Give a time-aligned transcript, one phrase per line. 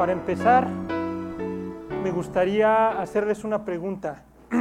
[0.00, 0.66] Para empezar,
[2.02, 4.24] me gustaría hacerles una pregunta.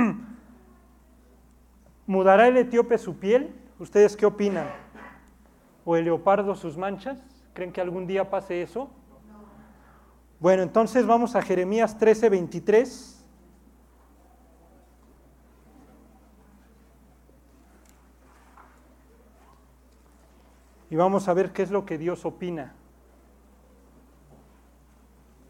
[2.08, 3.56] ¿Mudará el etíope su piel?
[3.80, 4.68] ¿Ustedes qué opinan?
[5.86, 7.24] ¿O el leopardo sus manchas?
[7.54, 8.90] ¿Creen que algún día pase eso?
[10.42, 13.26] Bueno, entonces vamos a Jeremías 13, 23.
[20.90, 22.74] Y vamos a ver qué es lo que Dios opina.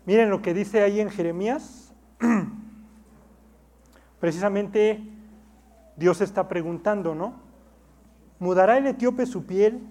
[0.10, 1.94] Miren lo que dice ahí en Jeremías.
[4.20, 5.04] Precisamente
[5.98, 7.36] Dios está preguntando, ¿no?
[8.40, 9.88] ¿Mudará el etíope su piel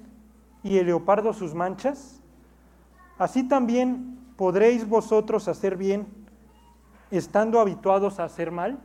[0.64, 2.20] y el leopardo sus manchas?
[3.16, 6.08] Así también podréis vosotros hacer bien
[7.12, 8.80] estando habituados a hacer mal.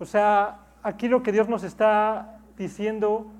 [0.00, 3.30] O sea, aquí lo que Dios nos está diciendo,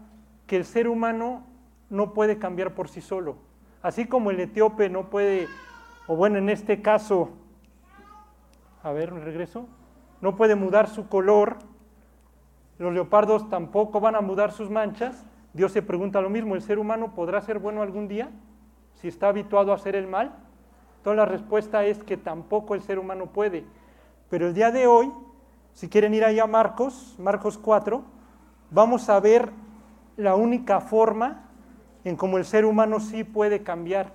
[0.46, 1.42] que el ser humano
[1.90, 3.34] no puede cambiar por sí solo.
[3.82, 5.48] Así como el etíope no puede,
[6.06, 7.30] o bueno, en este caso,
[8.82, 9.66] a ver, regreso,
[10.20, 11.56] no puede mudar su color,
[12.78, 15.24] los leopardos tampoco van a mudar sus manchas.
[15.54, 18.30] Dios se pregunta lo mismo, ¿el ser humano podrá ser bueno algún día
[18.94, 20.34] si está habituado a hacer el mal?
[20.98, 23.64] Entonces la respuesta es que tampoco el ser humano puede.
[24.28, 25.10] Pero el día de hoy,
[25.72, 28.02] si quieren ir ahí a Marcos, Marcos 4,
[28.70, 29.50] vamos a ver
[30.16, 31.48] la única forma
[32.04, 34.12] en cómo el ser humano sí puede cambiar.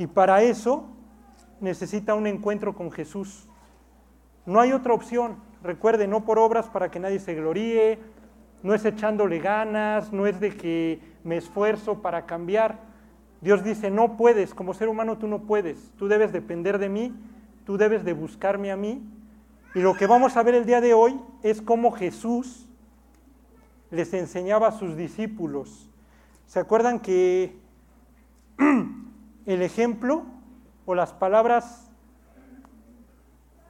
[0.00, 0.86] Y para eso
[1.60, 3.46] necesita un encuentro con Jesús.
[4.46, 5.36] No hay otra opción.
[5.62, 7.98] Recuerde, no por obras para que nadie se gloríe,
[8.62, 12.78] no es echándole ganas, no es de que me esfuerzo para cambiar.
[13.42, 17.14] Dios dice, no puedes, como ser humano tú no puedes, tú debes depender de mí,
[17.66, 19.02] tú debes de buscarme a mí.
[19.74, 22.66] Y lo que vamos a ver el día de hoy es cómo Jesús
[23.90, 25.90] les enseñaba a sus discípulos
[26.46, 27.54] ¿Se acuerdan que
[29.50, 30.24] el ejemplo
[30.86, 31.90] o las palabras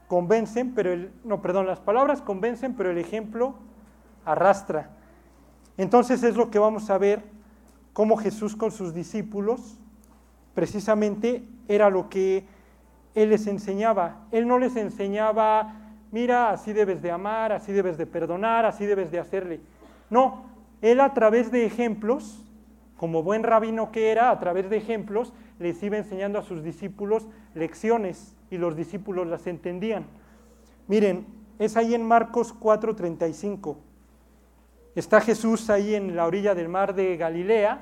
[0.09, 3.55] convencen, pero el, no, perdón, las palabras convencen, pero el ejemplo
[4.25, 4.91] arrastra.
[5.77, 7.23] Entonces es lo que vamos a ver
[7.93, 9.79] cómo Jesús con sus discípulos
[10.55, 12.45] precisamente era lo que
[13.15, 14.27] él les enseñaba.
[14.33, 15.75] Él no les enseñaba,
[16.11, 19.61] mira, así debes de amar, así debes de perdonar, así debes de hacerle.
[20.11, 20.45] No,
[20.83, 22.50] él a través de ejemplos
[23.01, 27.27] como buen rabino que era, a través de ejemplos, les iba enseñando a sus discípulos
[27.55, 30.05] lecciones y los discípulos las entendían.
[30.87, 31.25] Miren,
[31.59, 33.79] es ahí en Marcos 4:35.
[34.95, 37.81] Está Jesús ahí en la orilla del mar de Galilea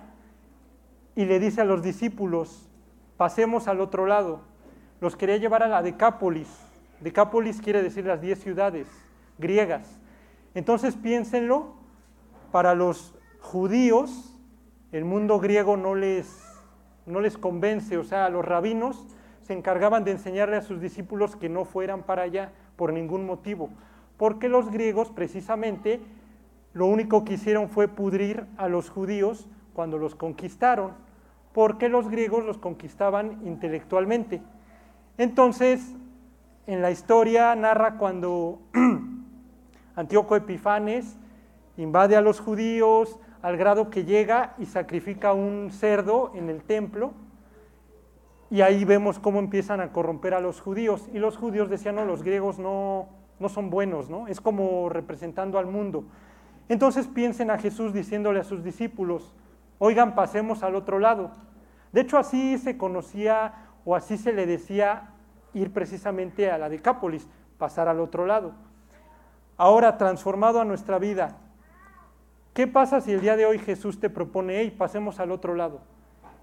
[1.17, 2.69] y le dice a los discípulos,
[3.17, 4.43] pasemos al otro lado.
[5.01, 6.49] Los quería llevar a la Decápolis.
[7.01, 8.87] Decápolis quiere decir las diez ciudades
[9.37, 9.99] griegas.
[10.55, 11.75] Entonces piénsenlo,
[12.53, 14.28] para los judíos
[14.93, 16.45] el mundo griego no les,
[17.07, 19.07] no les convence, o sea, los rabinos
[19.43, 23.71] se encargaban de enseñarle a sus discípulos que no fueran para allá por ningún motivo,
[24.17, 26.01] porque los griegos precisamente
[26.73, 30.93] lo único que hicieron fue pudrir a los judíos cuando los conquistaron,
[31.53, 34.43] porque los griegos los conquistaban intelectualmente.
[35.17, 35.95] Entonces,
[36.67, 38.61] en la historia narra cuando
[39.97, 41.19] Antíoco Epifanes
[41.77, 47.13] invade a los judíos, al grado que llega y sacrifica un cerdo en el templo.
[48.51, 51.09] Y ahí vemos cómo empiezan a corromper a los judíos.
[51.13, 54.27] Y los judíos decían, no, los griegos no, no son buenos, ¿no?
[54.27, 56.05] Es como representando al mundo.
[56.69, 59.35] Entonces piensen a Jesús diciéndole a sus discípulos,
[59.79, 61.31] oigan, pasemos al otro lado.
[61.93, 63.55] De hecho, así se conocía
[63.85, 65.15] o así se le decía
[65.55, 68.53] ir precisamente a la Decápolis, pasar al otro lado.
[69.57, 71.39] Ahora, transformado a nuestra vida,
[72.59, 75.81] ¿Qué pasa si el día de hoy Jesús te propone, hey, pasemos al otro lado?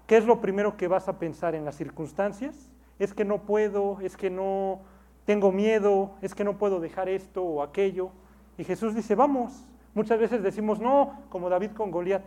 [0.06, 2.70] ¿Qué es lo primero que vas a pensar en las circunstancias?
[2.98, 4.80] Es que no puedo, es que no
[5.26, 8.12] tengo miedo, es que no puedo dejar esto o aquello.
[8.56, 9.66] Y Jesús dice, vamos.
[9.92, 12.24] Muchas veces decimos, no, como David con Goliat.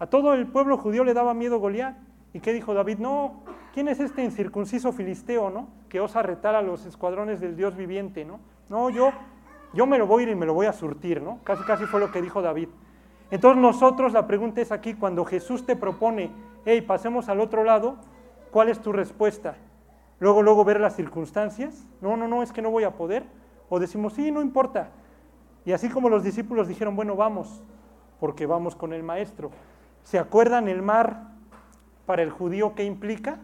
[0.00, 1.96] A todo el pueblo judío le daba miedo Goliat.
[2.32, 2.98] ¿Y qué dijo David?
[2.98, 5.68] No, ¿quién es este incircunciso filisteo, no?
[5.88, 8.40] Que osa retar a los escuadrones del Dios viviente, ¿no?
[8.68, 9.12] No, yo,
[9.74, 11.38] yo me lo voy a ir y me lo voy a surtir, ¿no?
[11.44, 12.68] Casi, casi fue lo que dijo David.
[13.30, 16.30] Entonces nosotros la pregunta es aquí, cuando Jesús te propone,
[16.64, 17.96] hey, pasemos al otro lado,
[18.50, 19.56] ¿cuál es tu respuesta?
[20.18, 21.86] Luego, luego ver las circunstancias.
[22.00, 23.24] No, no, no, es que no voy a poder.
[23.68, 24.88] O decimos, sí, no importa.
[25.64, 27.62] Y así como los discípulos dijeron, bueno, vamos,
[28.18, 29.50] porque vamos con el maestro.
[30.02, 31.28] ¿Se acuerdan el mar
[32.06, 33.38] para el judío qué implica?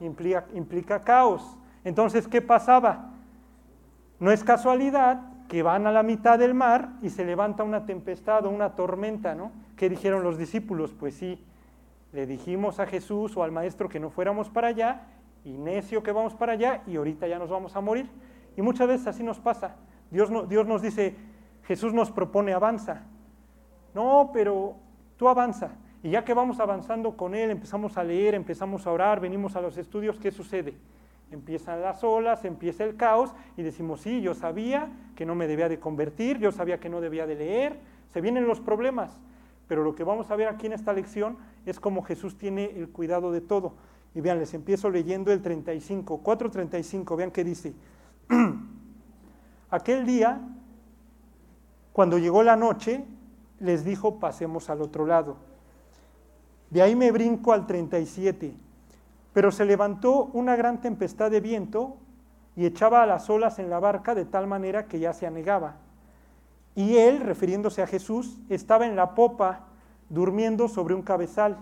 [0.00, 1.56] Implica, implica caos.
[1.84, 3.12] Entonces, ¿qué pasaba?
[4.20, 8.46] No es casualidad que van a la mitad del mar y se levanta una tempestad
[8.46, 9.52] o una tormenta, ¿no?
[9.76, 10.92] ¿Qué dijeron los discípulos?
[10.98, 11.44] Pues sí,
[12.12, 15.02] le dijimos a Jesús o al maestro que no fuéramos para allá
[15.44, 18.08] y necio que vamos para allá y ahorita ya nos vamos a morir.
[18.56, 19.76] Y muchas veces así nos pasa.
[20.10, 21.14] Dios, no, Dios nos dice,
[21.64, 23.02] Jesús nos propone avanza.
[23.94, 24.74] No, pero
[25.16, 25.70] tú avanza.
[26.02, 29.60] Y ya que vamos avanzando con Él, empezamos a leer, empezamos a orar, venimos a
[29.60, 30.74] los estudios, ¿qué sucede?
[31.30, 35.68] Empiezan las olas, empieza el caos y decimos, sí, yo sabía que no me debía
[35.68, 37.80] de convertir, yo sabía que no debía de leer,
[38.12, 39.20] se vienen los problemas.
[39.66, 42.88] Pero lo que vamos a ver aquí en esta lección es cómo Jesús tiene el
[42.90, 43.74] cuidado de todo.
[44.14, 47.74] Y vean, les empiezo leyendo el 35, 4.35, vean qué dice.
[49.70, 50.40] Aquel día,
[51.92, 53.04] cuando llegó la noche,
[53.58, 55.36] les dijo, pasemos al otro lado.
[56.70, 58.54] De ahí me brinco al 37.
[59.36, 61.98] Pero se levantó una gran tempestad de viento
[62.56, 65.76] y echaba a las olas en la barca de tal manera que ya se anegaba.
[66.74, 69.66] Y él, refiriéndose a Jesús, estaba en la popa
[70.08, 71.58] durmiendo sobre un cabezal.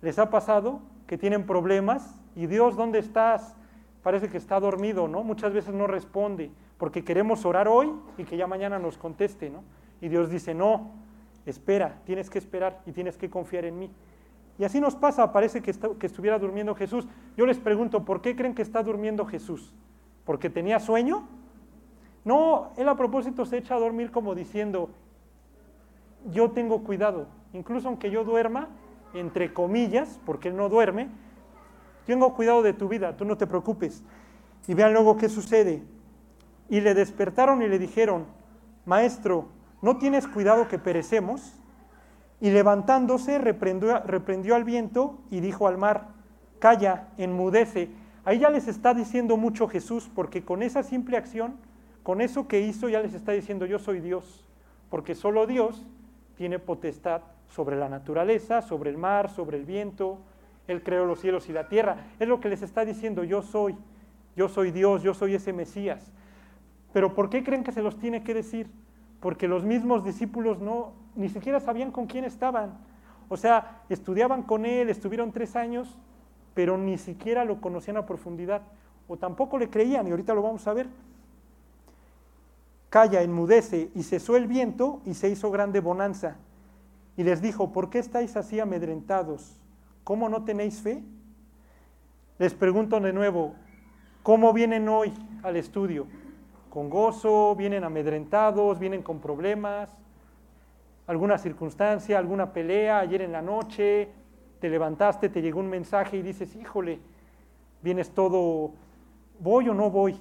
[0.00, 0.78] ¿Les ha pasado
[1.08, 2.20] que tienen problemas?
[2.36, 3.56] ¿Y Dios dónde estás?
[4.04, 5.24] Parece que está dormido, ¿no?
[5.24, 9.64] Muchas veces no responde porque queremos orar hoy y que ya mañana nos conteste, ¿no?
[10.00, 10.92] Y Dios dice, no,
[11.46, 13.90] espera, tienes que esperar y tienes que confiar en mí.
[14.58, 17.06] Y así nos pasa, parece que, estuviera durmiendo Jesús.
[17.36, 19.74] Yo les pregunto, ¿por qué creen que está durmiendo Jesús?
[20.24, 21.26] ¿Porque tenía sueño?
[22.24, 24.90] No, él a propósito se echa a dormir como diciendo,
[26.30, 28.68] yo tengo cuidado, incluso aunque yo duerma,
[29.12, 31.08] entre comillas, porque él no duerme,
[32.06, 34.02] tengo cuidado de tu vida, tú no te preocupes.
[34.66, 35.82] Y vean luego qué sucede.
[36.68, 38.26] Y le despertaron y le dijeron,
[38.86, 39.48] Maestro,
[39.82, 41.54] ¿no tienes cuidado que perecemos?
[42.44, 46.08] Y levantándose reprendió, al viento y dijo al mar,
[46.58, 47.88] Calla, enmudece.
[48.26, 51.54] Ahí ya les está diciendo mucho Jesús, porque con esa simple acción,
[52.02, 54.46] con eso que hizo, ya les está diciendo, yo soy Dios,
[54.90, 55.86] porque solo Dios
[56.36, 60.18] tiene potestad sobre la naturaleza, sobre el mar, sobre el viento,
[60.68, 61.96] Él creó los cielos y la tierra.
[62.20, 63.74] Es lo que les está diciendo, yo soy,
[64.36, 66.12] yo soy Dios, yo soy ese Mesías.
[66.92, 68.68] Pero ¿por qué creen que se los tiene que decir?
[69.24, 72.78] porque los mismos discípulos no, ni siquiera sabían con quién estaban.
[73.28, 75.96] O sea, estudiaban con él, estuvieron tres años,
[76.54, 78.62] pero ni siquiera lo conocían a profundidad,
[79.08, 80.88] o tampoco le creían, y ahorita lo vamos a ver.
[82.90, 86.36] Calla, enmudece, y cesó el viento, y se hizo grande bonanza.
[87.16, 89.60] Y les dijo, ¿por qué estáis así amedrentados?
[90.04, 91.02] ¿Cómo no tenéis fe?
[92.38, 93.54] Les pregunto de nuevo,
[94.22, 95.12] ¿cómo vienen hoy
[95.42, 96.06] al estudio?
[96.74, 99.88] con gozo, vienen amedrentados, vienen con problemas,
[101.06, 104.08] alguna circunstancia, alguna pelea, ayer en la noche,
[104.60, 107.00] te levantaste, te llegó un mensaje y dices, híjole,
[107.82, 108.72] vienes todo,
[109.38, 110.18] ¿voy o no voy?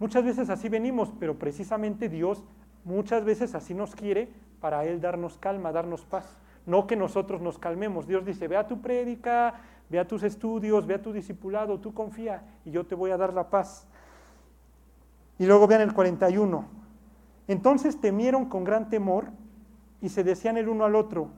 [0.00, 2.44] Muchas veces así venimos, pero precisamente Dios
[2.84, 4.28] muchas veces así nos quiere
[4.60, 6.38] para Él darnos calma, darnos paz.
[6.66, 8.06] No que nosotros nos calmemos.
[8.06, 9.54] Dios dice, ve a tu prédica,
[9.90, 13.16] ve a tus estudios, ve a tu discipulado, tú confía y yo te voy a
[13.16, 13.86] dar la paz.
[15.38, 16.64] Y luego vean el 41.
[17.48, 19.26] Entonces temieron con gran temor
[20.04, 21.28] y se decían el uno al otro,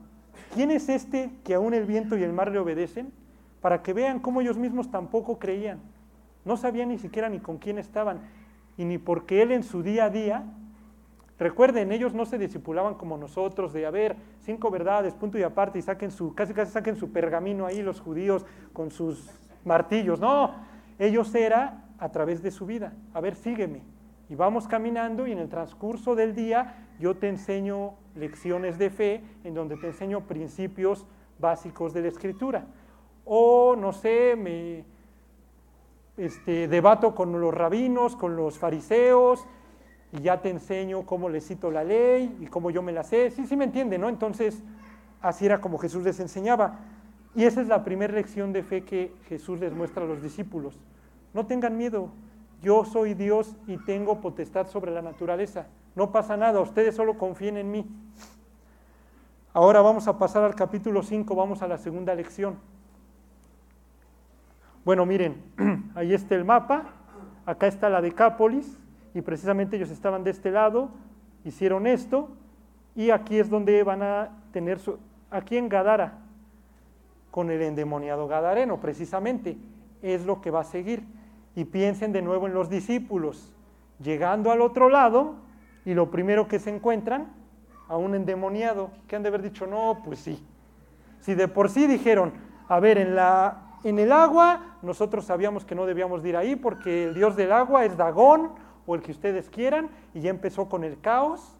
[0.52, 3.12] ¿quién es este que aún el viento y el mar le obedecen?
[3.60, 5.78] Para que vean cómo ellos mismos tampoco creían.
[6.44, 8.22] No sabían ni siquiera ni con quién estaban
[8.76, 10.42] y ni porque él en su día a día,
[11.38, 15.78] recuerden, ellos no se disipulaban como nosotros de, a ver, cinco verdades, punto y aparte,
[15.78, 19.30] y saquen su, casi casi saquen su pergamino ahí los judíos con sus
[19.64, 20.18] martillos.
[20.18, 20.56] No,
[20.98, 22.94] ellos era a través de su vida.
[23.14, 23.82] A ver, sígueme.
[24.28, 29.22] Y vamos caminando y en el transcurso del día yo te enseño lecciones de fe
[29.44, 31.06] en donde te enseño principios
[31.38, 32.66] básicos de la escritura.
[33.24, 34.84] O, no sé, me
[36.16, 39.46] este, debato con los rabinos, con los fariseos,
[40.12, 43.30] y ya te enseño cómo les cito la ley y cómo yo me la sé.
[43.30, 44.08] Sí, sí me entiende, ¿no?
[44.08, 44.62] Entonces,
[45.20, 46.78] así era como Jesús les enseñaba.
[47.34, 50.78] Y esa es la primera lección de fe que Jesús les muestra a los discípulos.
[51.34, 52.08] No tengan miedo,
[52.62, 55.66] yo soy Dios y tengo potestad sobre la naturaleza.
[55.96, 57.86] No pasa nada, ustedes solo confíen en mí.
[59.54, 62.58] Ahora vamos a pasar al capítulo 5, vamos a la segunda lección.
[64.84, 65.42] Bueno, miren,
[65.94, 66.84] ahí está el mapa,
[67.46, 68.78] acá está la Decápolis,
[69.14, 70.90] y precisamente ellos estaban de este lado,
[71.46, 72.28] hicieron esto,
[72.94, 74.98] y aquí es donde van a tener su,
[75.30, 76.18] aquí en Gadara,
[77.30, 79.56] con el endemoniado Gadareno, precisamente,
[80.02, 81.04] es lo que va a seguir
[81.54, 83.50] y piensen de nuevo en los discípulos,
[83.98, 85.45] llegando al otro lado
[85.86, 87.32] y lo primero que se encuentran,
[87.88, 90.44] a un endemoniado, que han de haber dicho, no, pues sí.
[91.20, 92.32] Si de por sí dijeron,
[92.68, 97.04] a ver, en, la, en el agua nosotros sabíamos que no debíamos ir ahí porque
[97.04, 98.50] el dios del agua es Dagón
[98.86, 101.56] o el que ustedes quieran, y ya empezó con el caos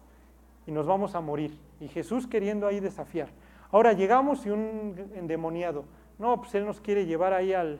[0.65, 1.57] y nos vamos a morir.
[1.79, 3.29] Y Jesús queriendo ahí desafiar.
[3.71, 5.85] Ahora llegamos y un endemoniado,
[6.19, 7.79] no, pues él nos quiere llevar ahí al,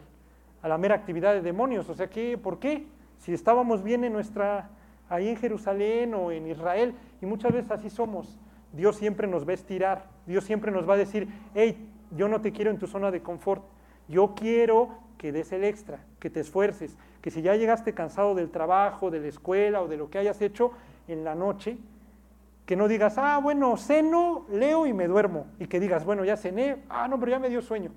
[0.61, 1.89] a la mera actividad de demonios.
[1.89, 2.87] O sea, ¿qué, ¿por qué?
[3.17, 4.69] Si estábamos bien en nuestra,
[5.09, 8.37] ahí en Jerusalén o en Israel, y muchas veces así somos,
[8.73, 12.41] Dios siempre nos va a estirar, Dios siempre nos va a decir, hey, yo no
[12.41, 13.63] te quiero en tu zona de confort,
[14.07, 18.49] yo quiero que des el extra, que te esfuerces, que si ya llegaste cansado del
[18.49, 20.71] trabajo, de la escuela o de lo que hayas hecho
[21.07, 21.77] en la noche,
[22.65, 26.37] que no digas, ah, bueno, ceno, leo y me duermo, y que digas, bueno, ya
[26.37, 27.91] cené, ah, no, pero ya me dio sueño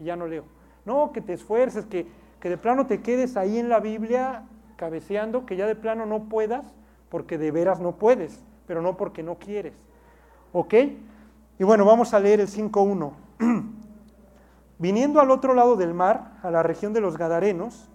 [0.00, 0.44] y ya no leo.
[0.84, 2.06] No, que te esfuerces, que,
[2.40, 4.44] que de plano te quedes ahí en la Biblia
[4.76, 6.64] cabeceando, que ya de plano no puedas,
[7.08, 9.74] porque de veras no puedes, pero no porque no quieres.
[10.52, 10.74] ¿Ok?
[11.58, 13.12] Y bueno, vamos a leer el 5.1.
[14.78, 17.88] Viniendo al otro lado del mar, a la región de los Gadarenos,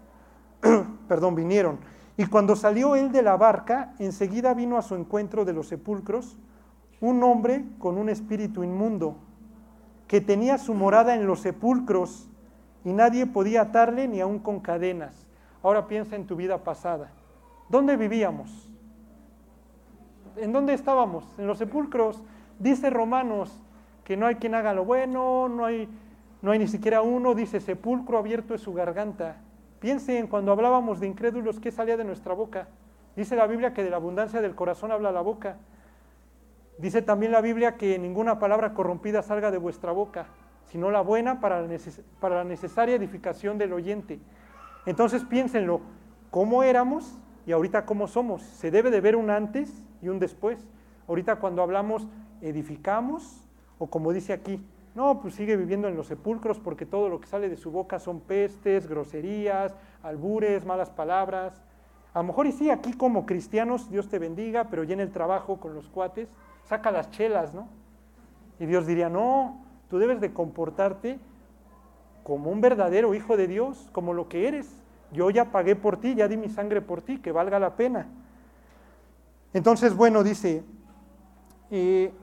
[1.08, 1.80] perdón, vinieron.
[2.18, 6.38] Y cuando salió él de la barca, enseguida vino a su encuentro de los sepulcros
[7.02, 9.16] un hombre con un espíritu inmundo,
[10.08, 12.30] que tenía su morada en los sepulcros
[12.86, 15.26] y nadie podía atarle ni aun con cadenas.
[15.63, 17.12] Ahora piensa en tu vida pasada.
[17.70, 18.70] ¿Dónde vivíamos?
[20.36, 21.24] ¿En dónde estábamos?
[21.38, 22.22] En los sepulcros.
[22.60, 23.63] Dice Romanos
[24.03, 25.88] que no hay quien haga lo bueno, no hay,
[26.41, 27.34] no hay ni siquiera uno.
[27.34, 29.38] Dice, sepulcro abierto es su garganta.
[29.80, 32.68] Piensen cuando hablábamos de incrédulos, ¿qué salía de nuestra boca?
[33.15, 35.58] Dice la Biblia que de la abundancia del corazón habla la boca.
[36.77, 40.25] Dice también la Biblia que ninguna palabra corrompida salga de vuestra boca,
[40.65, 41.77] sino la buena para la,
[42.20, 44.20] para la necesaria edificación del oyente.
[44.86, 45.82] Entonces piénsenlo,
[46.32, 48.42] ¿cómo éramos y ahorita cómo somos?
[48.42, 50.68] Se debe de ver un antes y un después.
[51.08, 52.08] Ahorita cuando hablamos,
[52.42, 53.48] edificamos,
[53.78, 57.28] o como dice aquí, no, pues sigue viviendo en los sepulcros porque todo lo que
[57.28, 59.74] sale de su boca son pestes, groserías,
[60.04, 61.62] albures, malas palabras.
[62.14, 65.60] A lo mejor y sí, aquí como cristianos, Dios te bendiga, pero ya el trabajo
[65.60, 66.30] con los cuates,
[66.66, 67.70] saca las chelas, ¿no?
[68.60, 71.20] Y Dios diría, no, tú debes de comportarte
[72.24, 74.70] como un verdadero hijo de Dios, como lo que eres.
[75.12, 78.08] Yo ya pagué por ti, ya di mi sangre por ti, que valga la pena.
[79.54, 80.63] Entonces, bueno, dice
[81.70, 82.13] eh,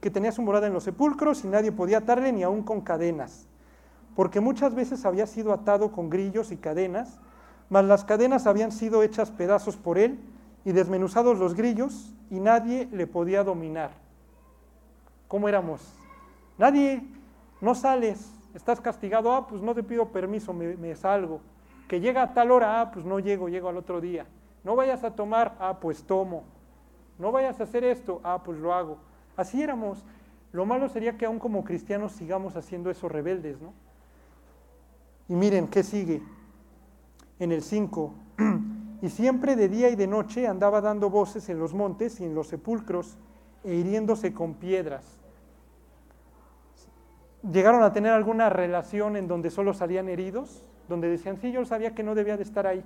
[0.00, 3.46] que tenía su morada en los sepulcros y nadie podía atarle ni aún con cadenas,
[4.14, 7.18] porque muchas veces había sido atado con grillos y cadenas,
[7.70, 10.20] mas las cadenas habían sido hechas pedazos por él
[10.64, 13.90] y desmenuzados los grillos y nadie le podía dominar.
[15.28, 15.80] ¿Cómo éramos?
[16.58, 17.02] Nadie,
[17.60, 21.40] no sales, estás castigado, ah, pues no te pido permiso, me, salgo.
[21.88, 24.26] Que llega a tal hora, ah, pues no llego, llego al otro día.
[24.64, 26.44] No vayas a tomar, ah, pues tomo.
[27.18, 28.96] No vayas a hacer esto, ah, pues lo hago.
[29.36, 30.04] Así éramos.
[30.52, 33.74] Lo malo sería que aún como cristianos sigamos haciendo eso rebeldes, ¿no?
[35.28, 36.22] Y miren, ¿qué sigue?
[37.38, 38.14] En el 5.
[39.02, 42.34] y siempre de día y de noche andaba dando voces en los montes y en
[42.34, 43.18] los sepulcros
[43.64, 45.15] e hiriéndose con piedras
[47.52, 51.94] llegaron a tener alguna relación en donde solo salían heridos, donde decían, sí, yo sabía
[51.94, 52.84] que no debía de estar ahí.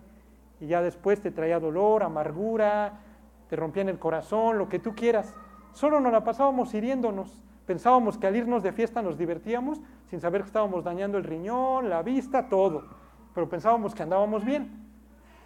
[0.60, 3.00] Y ya después te traía dolor, amargura,
[3.48, 5.34] te rompían el corazón, lo que tú quieras.
[5.72, 7.42] Solo nos la pasábamos hiriéndonos.
[7.66, 11.88] Pensábamos que al irnos de fiesta nos divertíamos sin saber que estábamos dañando el riñón,
[11.88, 12.84] la vista, todo.
[13.34, 14.70] Pero pensábamos que andábamos bien.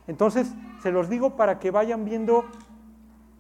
[0.07, 2.47] Entonces, se los digo para que vayan viendo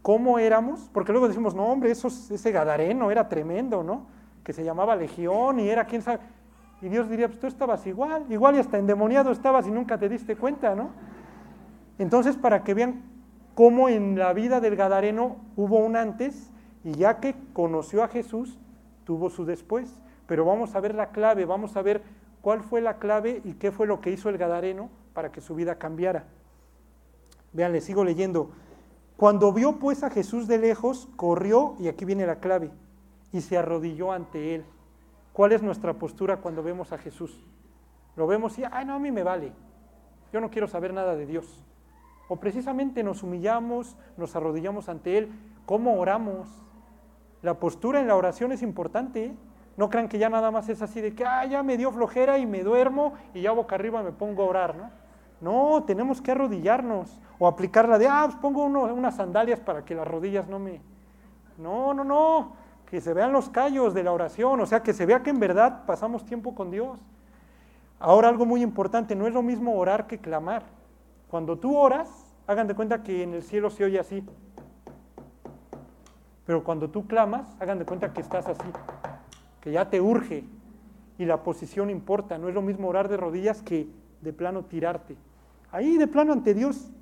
[0.02, 4.06] cómo éramos, porque luego decimos, no, hombre, eso, ese gadareno era tremendo, ¿no?
[4.44, 6.20] Que se llamaba Legión y era quién sabe.
[6.82, 10.08] Y Dios diría, pues tú estabas igual, igual y hasta endemoniado estabas y nunca te
[10.08, 10.90] diste cuenta, ¿no?
[11.98, 13.02] Entonces, para que vean
[13.54, 16.50] cómo en la vida del Gadareno hubo un antes
[16.82, 18.58] y ya que conoció a Jesús,
[19.04, 20.02] tuvo su después.
[20.26, 22.02] Pero vamos a ver la clave, vamos a ver
[22.40, 25.54] cuál fue la clave y qué fue lo que hizo el Gadareno para que su
[25.54, 26.24] vida cambiara.
[27.52, 28.50] Vean, le sigo leyendo.
[29.16, 32.70] Cuando vio pues a Jesús de lejos, corrió, y aquí viene la clave,
[33.34, 34.64] y se arrodilló ante él.
[35.32, 37.44] ¿Cuál es nuestra postura cuando vemos a Jesús?
[38.14, 39.52] Lo vemos y, ay, no, a mí me vale.
[40.32, 41.64] Yo no quiero saber nada de Dios.
[42.28, 45.32] O precisamente nos humillamos, nos arrodillamos ante Él.
[45.66, 46.48] ¿Cómo oramos?
[47.42, 49.24] La postura en la oración es importante.
[49.24, 49.34] ¿eh?
[49.76, 52.38] No crean que ya nada más es así de que, ah, ya me dio flojera
[52.38, 54.90] y me duermo y ya boca arriba me pongo a orar, ¿no?
[55.40, 59.96] No, tenemos que arrodillarnos o aplicar la de, ah, pues pongo unas sandalias para que
[59.96, 60.80] las rodillas no me...
[61.58, 62.63] No, no, no
[62.94, 65.40] que se vean los callos de la oración, o sea, que se vea que en
[65.40, 66.96] verdad pasamos tiempo con Dios.
[67.98, 70.62] Ahora algo muy importante, no es lo mismo orar que clamar.
[71.28, 72.08] Cuando tú oras,
[72.46, 74.24] hagan de cuenta que en el cielo se oye así.
[76.46, 78.70] Pero cuando tú clamas, hagan de cuenta que estás así,
[79.60, 80.44] que ya te urge
[81.18, 82.38] y la posición importa.
[82.38, 83.88] No es lo mismo orar de rodillas que
[84.20, 85.16] de plano tirarte.
[85.72, 86.92] Ahí de plano ante Dios,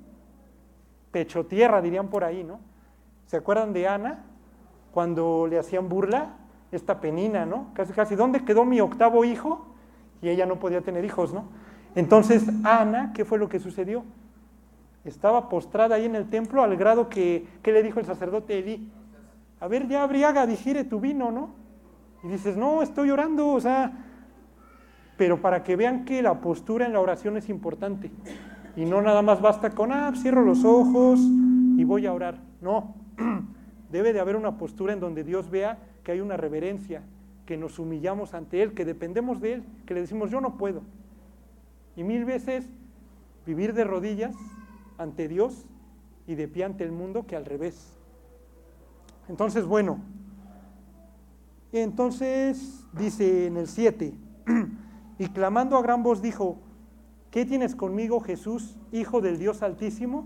[1.11, 2.61] pecho tierra, dirían por ahí, ¿no?
[3.27, 4.25] ¿Se acuerdan de Ana?
[4.93, 6.35] Cuando le hacían burla,
[6.71, 7.67] esta penina, ¿no?
[7.73, 9.65] Casi, casi, ¿dónde quedó mi octavo hijo?
[10.21, 11.45] Y ella no podía tener hijos, ¿no?
[11.95, 14.03] Entonces, Ana, ¿qué fue lo que sucedió?
[15.05, 18.89] Estaba postrada ahí en el templo al grado que, ¿qué le dijo el sacerdote Elí?
[19.59, 21.49] A ver, ya abriaga, digiere tu vino, ¿no?
[22.23, 23.91] Y dices, no, estoy orando, o sea,
[25.17, 28.11] pero para que vean que la postura en la oración es importante.
[28.75, 32.39] Y no nada más basta con, ah, cierro los ojos y voy a orar.
[32.61, 32.95] No,
[33.93, 37.03] debe de haber una postura en donde Dios vea que hay una reverencia,
[37.45, 40.81] que nos humillamos ante Él, que dependemos de Él, que le decimos, yo no puedo.
[41.95, 42.65] Y mil veces
[43.45, 44.35] vivir de rodillas
[44.97, 45.67] ante Dios
[46.25, 47.93] y de pie ante el mundo que al revés.
[49.29, 49.99] Entonces, bueno,
[51.71, 54.11] entonces dice en el 7,
[55.19, 56.57] y clamando a gran voz dijo,
[57.29, 60.25] ¿qué tienes conmigo Jesús, Hijo del Dios Altísimo?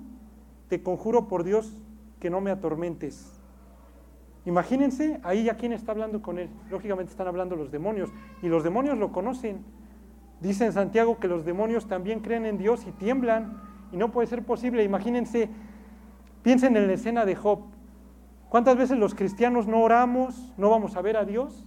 [0.70, 1.74] Te conjuro por Dios
[2.22, 3.37] que no me atormentes.
[4.48, 6.50] Imagínense, ahí ya quién está hablando con él.
[6.72, 8.10] Lógicamente están hablando los demonios,
[8.42, 9.58] y los demonios lo conocen.
[10.39, 13.62] Dice en Santiago que los demonios también creen en Dios y tiemblan,
[13.92, 14.86] y no puede ser posible.
[14.86, 15.50] Imagínense,
[16.44, 17.60] piensen en la escena de Job.
[18.48, 21.66] ¿Cuántas veces los cristianos no oramos, no vamos a ver a Dios?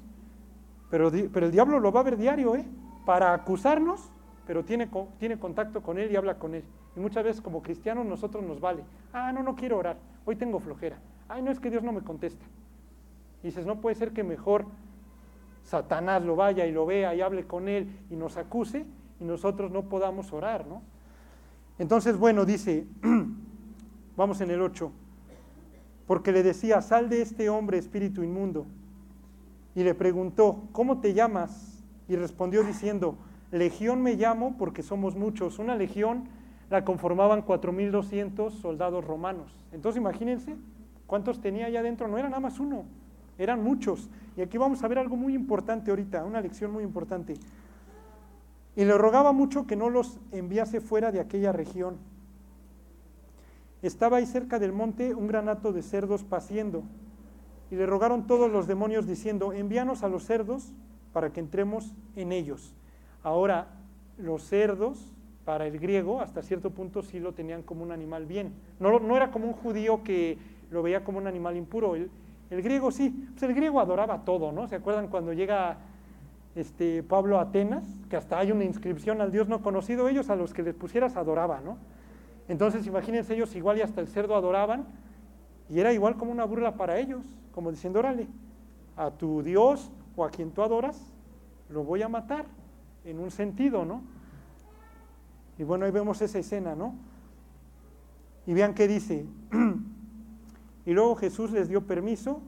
[0.88, 2.64] Pero, el diablo lo va a ver diario, ¿eh?
[3.04, 4.10] Para acusarnos,
[4.46, 6.64] pero tiene, tiene contacto con Él y habla con Él.
[6.96, 8.84] Y muchas veces como cristianos nosotros nos vale.
[9.12, 10.98] Ah, no, no quiero orar, hoy tengo flojera.
[11.28, 12.46] Ay, no es que Dios no me contesta.
[13.42, 14.66] Y dices, no puede ser que mejor
[15.64, 18.86] Satanás lo vaya y lo vea y hable con Él y nos acuse
[19.20, 20.82] y nosotros no podamos orar, ¿no?
[21.78, 22.86] Entonces, bueno, dice,
[24.16, 24.92] vamos en el 8
[26.06, 28.66] porque le decía, sal de este hombre espíritu inmundo.
[29.76, 31.84] Y le preguntó, ¿cómo te llamas?
[32.08, 33.16] Y respondió diciendo,
[33.52, 35.58] Legión me llamo porque somos muchos.
[35.58, 36.24] Una legión
[36.68, 39.52] la conformaban 4.200 soldados romanos.
[39.72, 40.56] Entonces imagínense
[41.06, 42.06] cuántos tenía allá adentro.
[42.08, 42.84] No era nada más uno,
[43.42, 44.08] eran muchos.
[44.36, 47.34] Y aquí vamos a ver algo muy importante ahorita, una lección muy importante.
[48.76, 51.98] Y le rogaba mucho que no los enviase fuera de aquella región
[53.82, 56.82] estaba ahí cerca del monte un granato de cerdos paciendo,
[57.70, 60.72] y le rogaron todos los demonios diciendo, envíanos a los cerdos
[61.12, 62.74] para que entremos en ellos.
[63.22, 63.68] Ahora,
[64.18, 65.12] los cerdos,
[65.44, 68.52] para el griego, hasta cierto punto sí lo tenían como un animal bien.
[68.80, 70.36] No, no era como un judío que
[70.70, 71.94] lo veía como un animal impuro.
[72.50, 74.66] El griego sí, pues el griego adoraba todo, ¿no?
[74.66, 75.78] ¿Se acuerdan cuando llega
[76.56, 77.84] este, Pablo a Atenas?
[78.08, 81.16] Que hasta hay una inscripción al Dios no conocido, ellos a los que les pusieras
[81.16, 81.78] adoraba, ¿no?
[82.48, 84.86] Entonces imagínense ellos igual y hasta el cerdo adoraban
[85.68, 88.26] y era igual como una burla para ellos, como diciendo, órale,
[88.96, 91.00] a tu Dios o a quien tú adoras,
[91.68, 92.46] lo voy a matar,
[93.04, 94.02] en un sentido, ¿no?
[95.58, 96.94] Y bueno, ahí vemos esa escena, ¿no?
[98.46, 99.24] Y vean qué dice.
[100.86, 102.40] y luego Jesús les dio permiso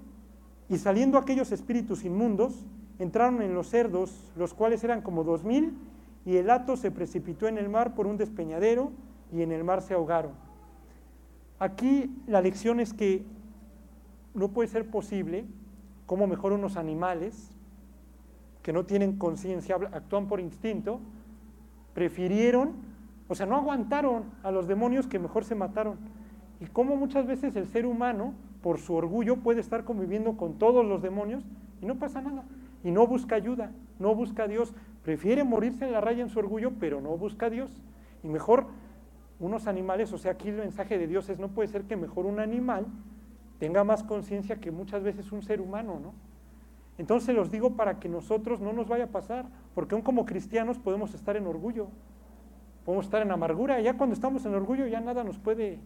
[0.68, 2.66] y saliendo aquellos espíritus inmundos,
[2.98, 5.76] entraron en los cerdos, los cuales eran como dos mil,
[6.24, 8.92] y el hato se precipitó en el mar por un despeñadero,
[9.32, 10.32] y en el mar se ahogaron.
[11.58, 13.24] Aquí la lección es que
[14.34, 15.44] no puede ser posible
[16.06, 17.50] como mejor unos animales
[18.62, 21.00] que no tienen conciencia, actúan por instinto,
[21.94, 22.74] prefirieron,
[23.28, 25.98] o sea, no aguantaron a los demonios que mejor se mataron.
[26.62, 30.86] Y cómo muchas veces el ser humano, por su orgullo, puede estar conviviendo con todos
[30.86, 31.42] los demonios
[31.80, 32.44] y no pasa nada.
[32.84, 34.72] Y no busca ayuda, no busca a Dios.
[35.02, 37.82] Prefiere morirse en la raya en su orgullo, pero no busca a Dios.
[38.22, 38.66] Y mejor
[39.40, 42.26] unos animales, o sea, aquí el mensaje de Dios es, no puede ser que mejor
[42.26, 42.86] un animal
[43.58, 46.12] tenga más conciencia que muchas veces un ser humano, ¿no?
[46.96, 50.78] Entonces los digo para que nosotros no nos vaya a pasar, porque aún como cristianos
[50.78, 51.88] podemos estar en orgullo,
[52.84, 55.80] podemos estar en amargura, ya cuando estamos en orgullo ya nada nos puede,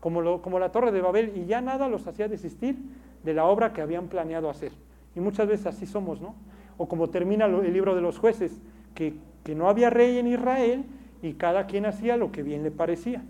[0.00, 2.76] como, lo, como la torre de Babel, y ya nada los hacía desistir
[3.22, 4.72] de la obra que habían planeado hacer.
[5.14, 6.34] Y muchas veces así somos, ¿no?
[6.76, 8.60] O como termina el libro de los jueces,
[8.94, 10.84] que, que no había rey en Israel,
[11.22, 13.22] y cada quien hacía lo que bien le parecía.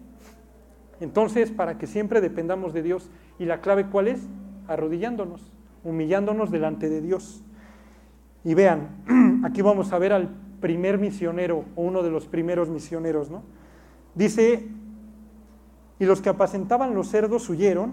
[1.01, 4.29] Entonces, para que siempre dependamos de Dios, ¿y la clave cuál es?
[4.69, 5.53] Arrodillándonos,
[5.83, 7.43] humillándonos delante de Dios.
[8.45, 10.29] Y vean, aquí vamos a ver al
[10.61, 13.43] primer misionero o uno de los primeros misioneros, ¿no?
[14.15, 14.69] Dice,
[16.01, 17.93] y los que apacentaban los cerdos huyeron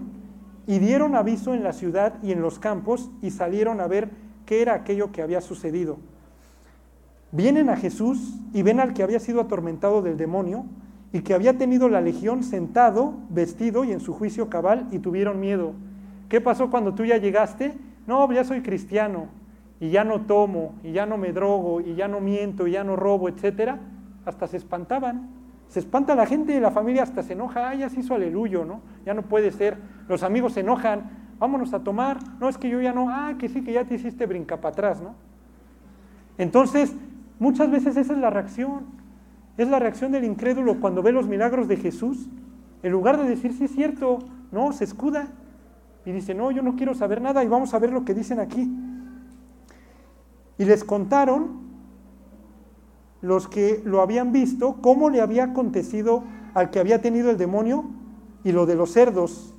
[0.66, 4.10] y dieron aviso en la ciudad y en los campos y salieron a ver
[4.46, 5.98] qué era aquello que había sucedido.
[7.30, 10.64] Vienen a Jesús y ven al que había sido atormentado del demonio
[11.12, 15.38] y que había tenido la legión sentado, vestido y en su juicio cabal y tuvieron
[15.38, 15.74] miedo.
[16.30, 17.74] ¿Qué pasó cuando tú ya llegaste?
[18.06, 19.26] No, ya soy cristiano
[19.80, 22.84] y ya no tomo y ya no me drogo y ya no miento y ya
[22.84, 23.78] no robo, etcétera.
[24.24, 25.37] Hasta se espantaban.
[25.68, 28.80] Se espanta la gente, la familia hasta se enoja, ay, ya se hizo aleluyo, ¿no?
[29.04, 29.76] Ya no puede ser.
[30.08, 32.18] Los amigos se enojan, vámonos a tomar.
[32.40, 34.72] No, es que yo ya no, ah, que sí, que ya te hiciste brinca para
[34.72, 35.14] atrás, ¿no?
[36.38, 36.94] Entonces,
[37.38, 38.86] Muchas veces esa es la reacción.
[39.56, 42.28] Es la reacción del incrédulo cuando ve los milagros de Jesús.
[42.82, 44.18] En lugar de decir, sí es cierto,
[44.52, 45.28] no, se escuda.
[46.04, 48.40] Y dice, no, yo no quiero saber nada y vamos a ver lo que dicen
[48.40, 48.70] aquí.
[50.58, 51.67] Y les contaron
[53.20, 57.84] los que lo habían visto cómo le había acontecido al que había tenido el demonio
[58.44, 59.54] y lo de los cerdos.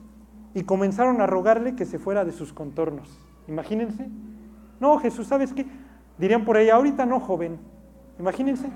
[0.53, 3.19] Y comenzaron a rogarle que se fuera de sus contornos.
[3.47, 4.09] Imagínense.
[4.79, 5.65] No, Jesús, ¿sabes qué?
[6.17, 7.59] Dirían por ahí, ahorita no, joven.
[8.19, 8.69] Imagínense.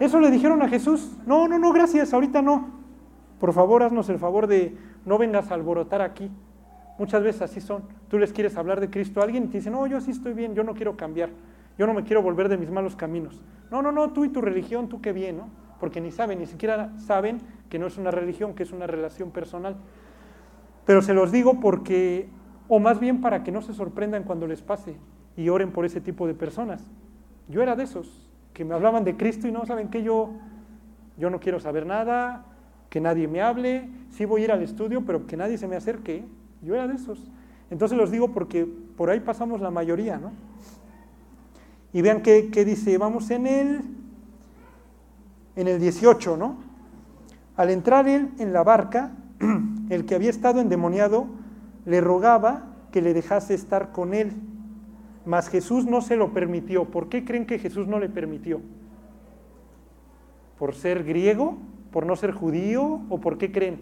[0.00, 1.16] Eso le dijeron a Jesús.
[1.26, 2.78] No, no, no, gracias, ahorita no.
[3.38, 6.30] Por favor, haznos el favor de no vengas a alborotar aquí.
[6.98, 7.84] Muchas veces así son.
[8.08, 10.34] Tú les quieres hablar de Cristo a alguien y te dicen, no, yo sí estoy
[10.34, 11.30] bien, yo no quiero cambiar.
[11.78, 13.40] Yo no me quiero volver de mis malos caminos.
[13.70, 15.48] No, no, no, tú y tu religión, tú qué bien, ¿no?
[15.80, 19.30] Porque ni saben, ni siquiera saben que no es una religión, que es una relación
[19.30, 19.76] personal.
[20.86, 22.28] Pero se los digo porque,
[22.68, 24.96] o más bien para que no se sorprendan cuando les pase
[25.36, 26.82] y oren por ese tipo de personas.
[27.48, 30.30] Yo era de esos, que me hablaban de Cristo y no saben que yo,
[31.16, 32.44] yo no quiero saber nada,
[32.90, 35.76] que nadie me hable, sí voy a ir al estudio, pero que nadie se me
[35.76, 36.24] acerque.
[36.62, 37.30] Yo era de esos.
[37.70, 40.32] Entonces los digo porque por ahí pasamos la mayoría, ¿no?
[41.92, 43.80] Y vean qué, dice, vamos en el,
[45.56, 46.58] en el 18, ¿no?
[47.56, 49.12] Al entrar él en la barca,
[49.90, 51.26] el que había estado endemoniado
[51.86, 54.32] le rogaba que le dejase estar con él,
[55.24, 56.84] mas Jesús no se lo permitió.
[56.86, 58.60] ¿Por qué creen que Jesús no le permitió?
[60.58, 61.58] ¿Por ser griego?
[61.90, 63.00] ¿Por no ser judío?
[63.08, 63.80] ¿O por qué creen?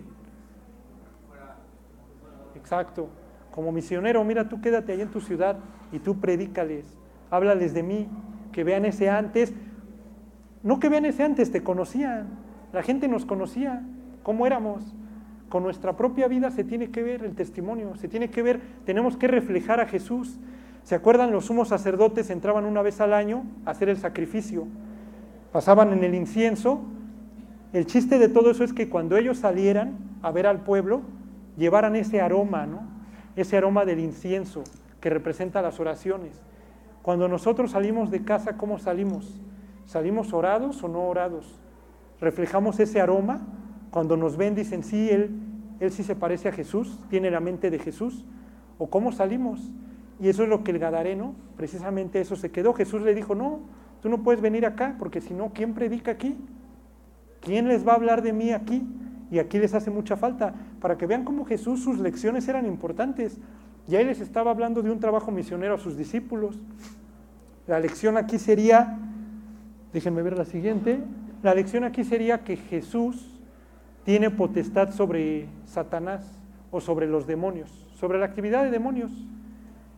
[2.55, 3.09] Exacto.
[3.53, 5.59] Como misionero, mira, tú quédate ahí en tu ciudad
[5.93, 6.85] y tú predícales
[7.31, 8.09] háblales de mí,
[8.53, 9.53] que vean ese antes.
[10.63, 12.27] No que vean ese antes, te conocían,
[12.73, 13.83] la gente nos conocía,
[14.23, 14.95] cómo éramos.
[15.49, 19.17] Con nuestra propia vida se tiene que ver el testimonio, se tiene que ver, tenemos
[19.17, 20.39] que reflejar a Jesús.
[20.83, 21.31] ¿Se acuerdan?
[21.31, 24.67] Los sumos sacerdotes entraban una vez al año a hacer el sacrificio,
[25.53, 26.81] pasaban en el incienso.
[27.73, 31.03] El chiste de todo eso es que cuando ellos salieran a ver al pueblo,
[31.57, 32.81] llevaran ese aroma, ¿no?
[33.37, 34.65] Ese aroma del incienso
[35.01, 36.41] que representa las oraciones.
[37.07, 39.41] Cuando nosotros salimos de casa, ¿cómo salimos?
[39.85, 41.57] ¿Salimos orados o no orados?
[42.21, 43.47] ¿Reflejamos ese aroma?
[43.93, 45.31] Cuando nos ven dicen, sí, él,
[45.79, 48.25] él sí se parece a Jesús, tiene la mente de Jesús.
[48.77, 49.71] ¿O cómo salimos?
[50.19, 52.75] Y eso es lo que el Gadareno, precisamente eso se quedó.
[52.75, 53.61] Jesús le dijo, no,
[54.03, 56.37] tú no puedes venir acá, porque si no, ¿quién predica aquí?
[57.41, 58.85] ¿Quién les va a hablar de mí aquí?
[59.31, 63.39] Y aquí les hace mucha falta, para que vean cómo Jesús, sus lecciones eran importantes.
[63.89, 66.59] Y ahí les estaba hablando de un trabajo misionero a sus discípulos.
[67.67, 68.99] La lección aquí sería,
[69.93, 71.01] déjenme ver la siguiente,
[71.43, 73.31] la lección aquí sería que Jesús
[74.05, 76.39] tiene potestad sobre Satanás
[76.71, 79.13] o sobre los demonios, sobre la actividad de demonios.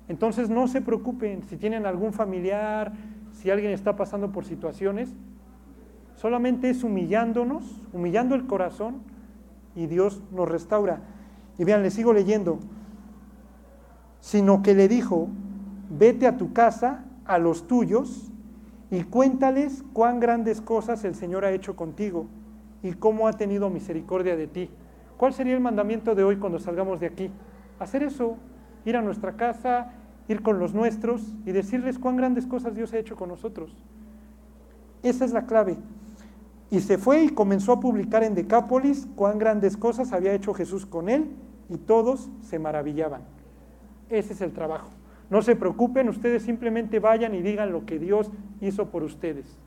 [0.09, 2.93] Entonces no se preocupen si tienen algún familiar,
[3.33, 5.11] si alguien está pasando por situaciones,
[6.17, 9.03] solamente es humillándonos, humillando el corazón
[9.77, 11.01] y Dios nos restaura.
[11.59, 12.59] Y vean, les sigo leyendo,
[14.21, 15.29] sino que le dijo,
[15.91, 18.31] vete a tu casa a los tuyos
[18.91, 22.27] y cuéntales cuán grandes cosas el Señor ha hecho contigo
[22.83, 24.71] y cómo ha tenido misericordia de ti.
[25.17, 27.31] ¿Cuál sería el mandamiento de hoy cuando salgamos de aquí?
[27.79, 28.37] Hacer eso,
[28.85, 29.93] ir a nuestra casa,
[30.29, 33.77] ir con los nuestros y decirles cuán grandes cosas Dios ha hecho con nosotros.
[35.03, 35.77] Esa es la clave.
[36.71, 40.87] Y se fue y comenzó a publicar en Decápolis cuán grandes cosas había hecho Jesús
[40.87, 41.31] con él
[41.69, 43.38] y todos se maravillaban.
[44.11, 44.91] Ese es el trabajo.
[45.31, 49.59] No se preocupen, ustedes simplemente vayan y digan lo que Dios hizo por ustedes,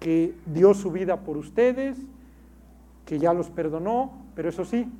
[0.00, 1.98] que dio su vida por ustedes,
[3.04, 4.90] que ya los perdonó, pero eso sí,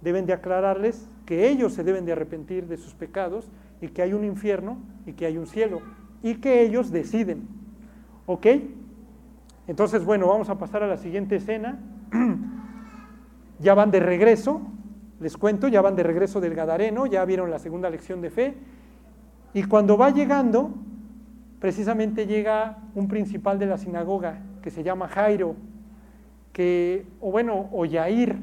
[0.00, 3.50] deben de aclararles que ellos se deben de arrepentir de sus pecados
[3.80, 5.80] y que hay un infierno y que hay un cielo
[6.22, 7.46] y que ellos deciden.
[8.26, 8.46] ¿Ok?
[9.66, 11.78] Entonces, bueno, vamos a pasar a la siguiente escena.
[13.58, 14.62] ya van de regreso,
[15.20, 18.54] les cuento, ya van de regreso del Gadareno, ya vieron la segunda lección de fe
[19.54, 20.70] y cuando va llegando,
[21.60, 25.56] precisamente llega un principal de la sinagoga que se llama Jairo,
[26.52, 28.36] que, o bueno, o Yair,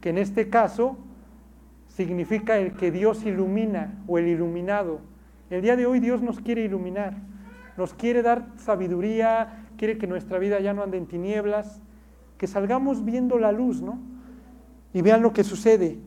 [0.00, 0.96] que en este caso
[1.86, 5.00] significa el que Dios ilumina o el iluminado.
[5.50, 7.14] El día de hoy Dios nos quiere iluminar,
[7.76, 11.80] nos quiere dar sabiduría, quiere que nuestra vida ya no ande en tinieblas,
[12.38, 14.00] que salgamos viendo la luz, ¿no?
[14.92, 15.98] Y vean lo que sucede.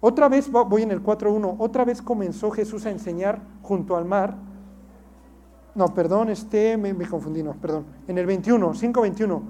[0.00, 4.36] Otra vez, voy en el 4.1, otra vez comenzó Jesús a enseñar junto al mar.
[5.74, 7.86] No, perdón, este, me, confundí, no, perdón.
[8.06, 9.42] En el 21, 5.21,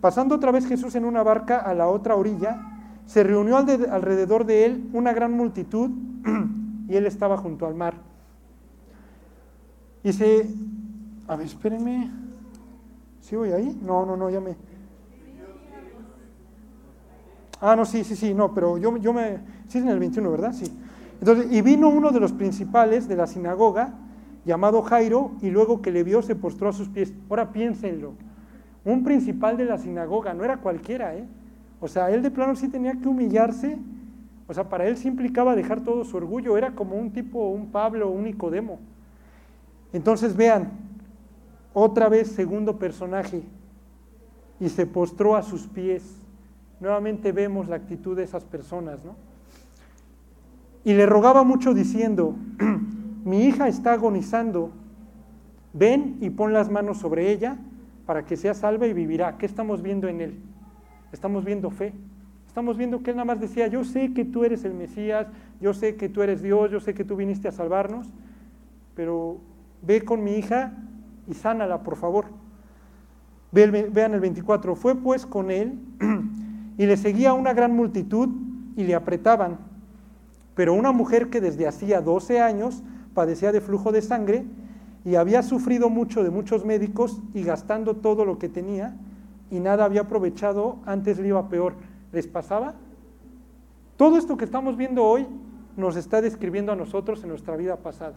[0.00, 2.60] pasando otra vez Jesús en una barca a la otra orilla,
[3.06, 5.90] se reunió alrededor de él una gran multitud
[6.88, 7.94] y él estaba junto al mar.
[10.02, 10.48] Y se,
[11.28, 12.10] a ver, espérenme,
[13.22, 13.78] ¿Sí voy ahí?
[13.82, 14.56] No, no, no, ya me...
[17.64, 19.38] Ah, no, sí, sí, sí, no, pero yo, yo me...
[19.68, 20.52] Sí, es en el 21, ¿verdad?
[20.52, 20.64] Sí.
[21.20, 23.94] Entonces, y vino uno de los principales de la sinagoga,
[24.44, 27.12] llamado Jairo, y luego que le vio se postró a sus pies.
[27.30, 28.14] Ahora piénsenlo,
[28.84, 31.24] un principal de la sinagoga, no era cualquiera, ¿eh?
[31.80, 33.78] O sea, él de plano sí tenía que humillarse,
[34.48, 37.70] o sea, para él sí implicaba dejar todo su orgullo, era como un tipo, un
[37.70, 38.80] Pablo, un Nicodemo.
[39.92, 40.72] Entonces vean,
[41.72, 43.44] otra vez segundo personaje,
[44.58, 46.21] y se postró a sus pies.
[46.82, 49.14] Nuevamente vemos la actitud de esas personas, ¿no?
[50.82, 52.34] Y le rogaba mucho diciendo,
[53.24, 54.72] mi hija está agonizando,
[55.72, 57.56] ven y pon las manos sobre ella
[58.04, 59.38] para que sea salva y vivirá.
[59.38, 60.40] ¿Qué estamos viendo en él?
[61.12, 61.92] Estamos viendo fe.
[62.48, 65.28] Estamos viendo que él nada más decía, yo sé que tú eres el Mesías,
[65.60, 68.08] yo sé que tú eres Dios, yo sé que tú viniste a salvarnos,
[68.96, 69.38] pero
[69.82, 70.72] ve con mi hija
[71.28, 72.24] y sánala, por favor.
[73.52, 75.78] Vean el 24, fue pues con él
[76.78, 78.28] y le seguía una gran multitud
[78.76, 79.58] y le apretaban.
[80.54, 82.82] Pero una mujer que desde hacía 12 años
[83.14, 84.44] padecía de flujo de sangre
[85.04, 88.96] y había sufrido mucho de muchos médicos y gastando todo lo que tenía
[89.50, 91.74] y nada había aprovechado, antes le iba peor.
[92.12, 92.74] ¿Les pasaba?
[93.96, 95.26] Todo esto que estamos viendo hoy
[95.76, 98.14] nos está describiendo a nosotros en nuestra vida pasada.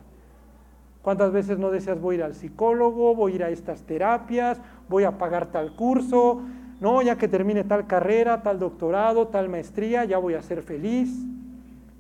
[1.02, 5.04] ¿Cuántas veces no deseas voy ir al psicólogo, voy a ir a estas terapias, voy
[5.04, 6.42] a pagar tal curso,
[6.80, 11.10] no, ya que termine tal carrera, tal doctorado, tal maestría, ya voy a ser feliz?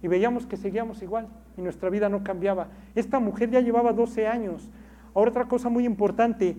[0.02, 2.68] Y veíamos que seguíamos igual y nuestra vida no cambiaba.
[2.94, 4.70] Esta mujer ya llevaba 12 años.
[5.14, 6.58] Ahora otra cosa muy importante,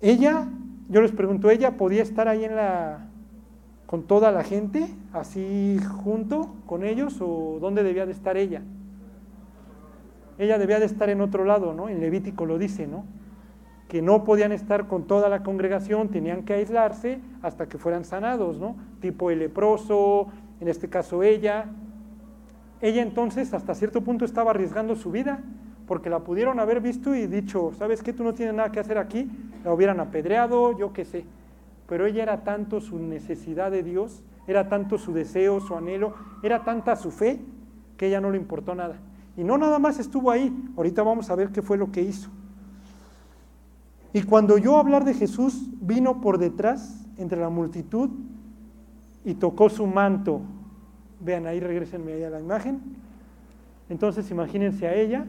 [0.00, 0.46] ella,
[0.88, 3.08] yo les pregunto, ¿ella podía estar ahí en la,
[3.86, 8.62] con toda la gente, así junto con ellos, o dónde debía de estar ella?
[10.38, 11.88] Ella debía de estar en otro lado, ¿no?
[11.88, 13.04] En Levítico lo dice, ¿no?
[13.88, 18.58] Que no podían estar con toda la congregación, tenían que aislarse hasta que fueran sanados,
[18.58, 18.76] ¿no?
[19.00, 20.28] Tipo el leproso,
[20.60, 21.66] en este caso ella,
[22.80, 25.40] ella entonces hasta cierto punto estaba arriesgando su vida,
[25.86, 28.12] porque la pudieron haber visto y dicho, ¿sabes qué?
[28.12, 29.28] Tú no tienes nada que hacer aquí,
[29.64, 31.24] la hubieran apedreado, yo qué sé.
[31.88, 36.62] Pero ella era tanto su necesidad de Dios, era tanto su deseo, su anhelo, era
[36.62, 37.40] tanta su fe,
[37.96, 38.96] que ella no le importó nada.
[39.36, 42.30] Y no nada más estuvo ahí, ahorita vamos a ver qué fue lo que hizo.
[44.18, 48.10] Y cuando yo hablar de Jesús, vino por detrás, entre la multitud,
[49.24, 50.40] y tocó su manto,
[51.20, 52.80] Vean, ahí regresenme ahí a la imagen.
[53.88, 55.24] Entonces imagínense a ella.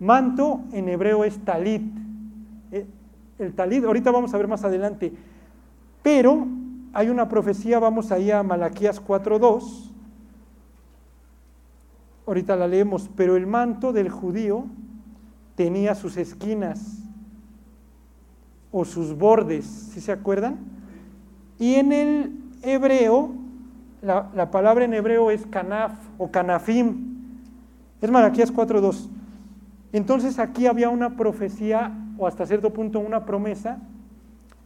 [0.00, 1.82] Manto en hebreo es talit.
[2.72, 2.86] Eh,
[3.38, 5.12] el talit, ahorita vamos a ver más adelante.
[6.02, 6.44] Pero
[6.92, 9.92] hay una profecía, vamos ahí a Malaquías 4.2.
[12.26, 14.66] Ahorita la leemos, pero el manto del judío
[15.56, 16.98] tenía sus esquinas
[18.70, 20.58] o sus bordes, si se acuerdan?
[21.58, 23.32] Y en el hebreo
[24.06, 27.16] la, palabra en hebreo es canaf o canafim.
[28.00, 29.08] Es Malaquías 4.2.
[29.92, 33.78] Entonces aquí había una profecía, o hasta cierto punto una promesa,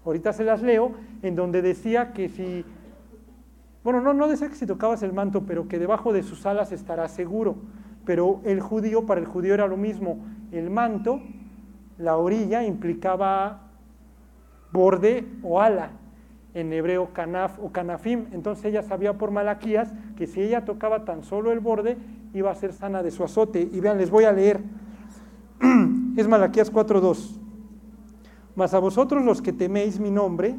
[0.05, 2.65] ahorita se las leo, en donde decía que si,
[3.85, 6.73] bueno, no, no decía que si tocabas el manto, pero que debajo de sus alas
[6.73, 7.57] estará seguro.
[8.05, 10.19] Pero el judío, para el judío era lo mismo.
[10.53, 11.21] El manto,
[11.99, 13.69] la orilla, implicaba
[14.73, 15.91] borde o ala
[16.55, 18.27] en hebreo canaf o canafim.
[18.33, 21.97] Entonces ella sabía por Malaquías que si ella tocaba tan solo el borde,
[22.35, 23.69] iba a ser sana de su azote.
[23.73, 24.61] Y vean, les voy a leer.
[26.17, 27.39] Es Malaquías 4.2.
[28.57, 30.57] Mas a vosotros los que teméis mi nombre,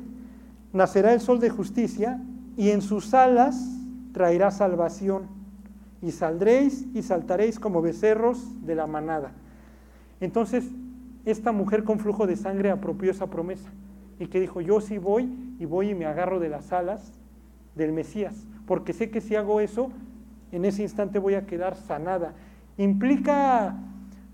[0.71, 2.21] nacerá el sol de justicia
[2.55, 3.77] y en sus alas
[4.13, 5.40] traerá salvación.
[6.01, 9.31] Y saldréis y saltaréis como becerros de la manada.
[10.19, 10.69] Entonces,
[11.25, 13.69] esta mujer con flujo de sangre apropió esa promesa
[14.19, 17.13] y que dijo, yo sí voy y voy y me agarro de las alas
[17.75, 19.91] del Mesías, porque sé que si hago eso,
[20.51, 22.33] en ese instante voy a quedar sanada.
[22.77, 23.75] Implica,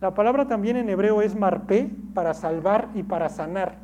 [0.01, 3.75] la palabra también en hebreo es marpé, para salvar y para sanar,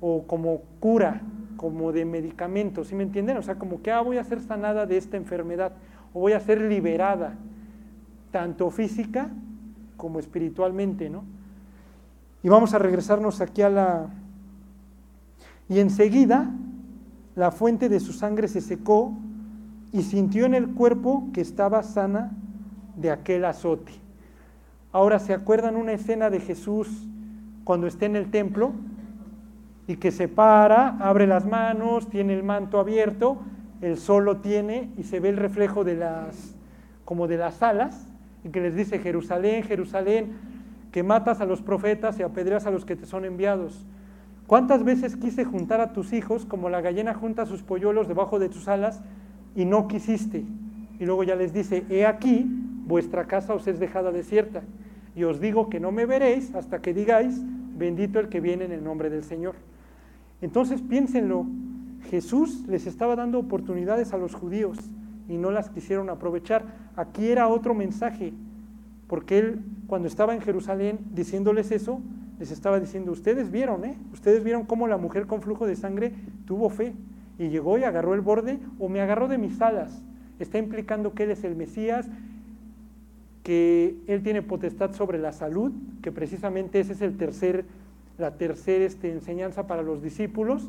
[0.00, 1.22] o como cura,
[1.56, 3.36] como de medicamento, ¿sí me entienden?
[3.36, 5.72] O sea, como que ah, voy a ser sanada de esta enfermedad,
[6.14, 7.34] o voy a ser liberada,
[8.30, 9.28] tanto física
[9.98, 11.24] como espiritualmente, ¿no?
[12.42, 14.06] Y vamos a regresarnos aquí a la,
[15.68, 16.50] y enseguida
[17.36, 19.12] la fuente de su sangre se secó
[19.92, 22.32] y sintió en el cuerpo que estaba sana
[22.96, 23.92] de aquel azote.
[24.92, 27.08] Ahora, ¿se acuerdan una escena de Jesús
[27.64, 28.72] cuando está en el templo
[29.86, 33.38] y que se para, abre las manos, tiene el manto abierto,
[33.84, 36.56] el sol lo tiene y se ve el reflejo de las,
[37.04, 38.06] como de las alas,
[38.44, 40.32] y que les dice, Jerusalén, Jerusalén,
[40.92, 43.84] que matas a los profetas y apedreas a los que te son enviados.
[44.46, 48.48] ¿Cuántas veces quise juntar a tus hijos como la gallina junta sus polluelos debajo de
[48.48, 49.02] tus alas
[49.56, 50.44] y no quisiste?
[51.00, 52.46] Y luego ya les dice, he aquí,
[52.86, 54.62] vuestra casa os es dejada desierta.
[55.16, 57.40] Y os digo que no me veréis hasta que digáis,
[57.76, 59.54] bendito el que viene en el nombre del Señor.
[60.42, 61.46] Entonces piénsenlo,
[62.10, 64.78] Jesús les estaba dando oportunidades a los judíos
[65.28, 66.64] y no las quisieron aprovechar.
[66.96, 68.32] Aquí era otro mensaje,
[69.08, 72.00] porque él cuando estaba en Jerusalén diciéndoles eso,
[72.38, 73.96] les estaba diciendo, ustedes vieron, ¿eh?
[74.12, 76.12] Ustedes vieron cómo la mujer con flujo de sangre
[76.46, 76.94] tuvo fe
[77.38, 80.02] y llegó y agarró el borde o me agarró de mis alas.
[80.38, 82.08] Está implicando que Él es el Mesías,
[83.44, 87.66] que Él tiene potestad sobre la salud, que precisamente ese es el tercer,
[88.18, 90.68] la tercera este, enseñanza para los discípulos.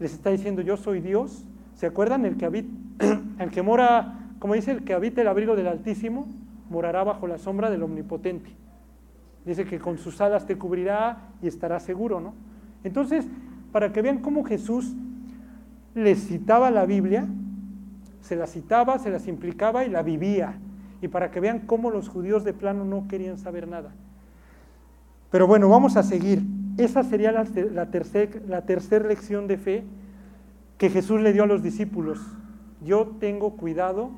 [0.00, 1.44] Les está diciendo, yo soy Dios.
[1.74, 2.24] ¿Se acuerdan?
[2.24, 2.68] El que, habita,
[3.38, 6.26] el que mora, como dice, el que habita el abrigo del Altísimo,
[6.68, 8.50] morará bajo la sombra del Omnipotente.
[9.44, 12.34] Dice que con sus alas te cubrirá y estará seguro, ¿no?
[12.82, 13.26] Entonces,
[13.72, 14.94] para que vean cómo Jesús
[15.94, 17.26] les citaba la Biblia,
[18.20, 20.58] se la citaba, se las implicaba y la vivía.
[21.02, 23.92] Y para que vean cómo los judíos de plano no querían saber nada.
[25.30, 26.42] Pero bueno, vamos a seguir.
[26.80, 27.44] Esa sería la,
[27.90, 29.84] tercera tercer lección de fe
[30.78, 32.18] que Jesús le dio a los discípulos.
[32.82, 34.12] Yo tengo cuidado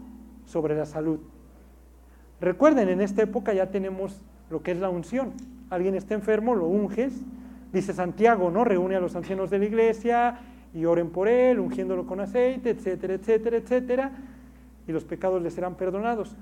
[0.47, 1.19] sobre la salud.
[2.41, 5.33] Recuerden, en esta época ya tenemos lo que es la unción.
[5.71, 7.13] Alguien está enfermo, lo unges.
[7.73, 8.63] Dice Santiago, ¿no?
[8.63, 10.39] Reúne a los ancianos de la iglesia
[10.73, 14.13] y oren por él, ungiéndolo con aceite, etcétera, etcétera, etcétera.
[14.87, 16.37] Y los pecados le serán perdonados.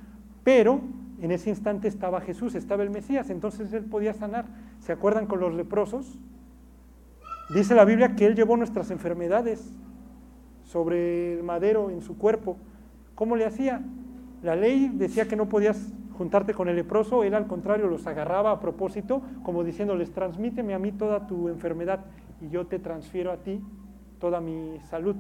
[0.45, 0.83] Pero
[1.21, 4.47] en ese instante estaba Jesús, estaba el Mesías, entonces él podía sanar.
[4.81, 6.19] ¿Se acuerdan con los leprosos?
[7.55, 9.71] Dice la Biblia que él llevó nuestras enfermedades
[10.65, 12.57] sobre el madero en su cuerpo.
[13.15, 13.83] ¿Cómo le hacía?
[14.43, 18.51] La ley decía que no podías juntarte con el leproso, él al contrario los agarraba
[18.51, 22.01] a propósito, como diciéndoles, transmíteme a mí toda tu enfermedad
[22.41, 23.63] y yo te transfiero a ti
[24.19, 25.17] toda mi salud.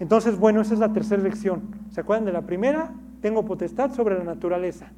[0.00, 1.62] Entonces, bueno, esa es la tercera lección.
[1.90, 2.92] ¿Se acuerdan de la primera?
[3.24, 4.92] Tengo potestad sobre la naturaleza.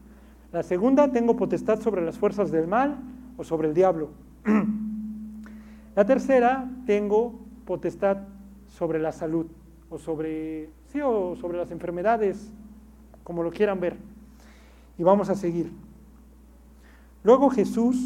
[0.50, 2.96] La segunda, tengo potestad sobre las fuerzas del mal
[3.36, 4.08] o sobre el diablo.
[5.94, 8.18] La tercera, tengo potestad
[8.66, 9.46] sobre la salud
[9.90, 12.50] o sobre, sí, o sobre las enfermedades,
[13.22, 13.96] como lo quieran ver.
[14.98, 15.70] Y vamos a seguir.
[17.22, 17.96] Luego Jesús,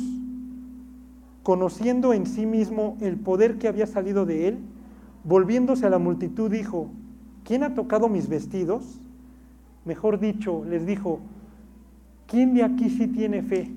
[1.42, 4.58] conociendo en sí mismo el poder que había salido de él,
[5.24, 6.90] volviéndose a la multitud dijo,
[7.42, 9.00] ¿quién ha tocado mis vestidos?
[9.84, 11.20] Mejor dicho, les dijo,
[12.26, 13.70] ¿quién de aquí sí tiene fe?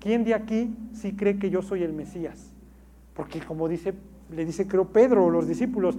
[0.00, 2.52] ¿Quién de aquí sí cree que yo soy el Mesías?
[3.14, 3.94] Porque como dice,
[4.30, 5.96] le dice creo Pedro o los discípulos,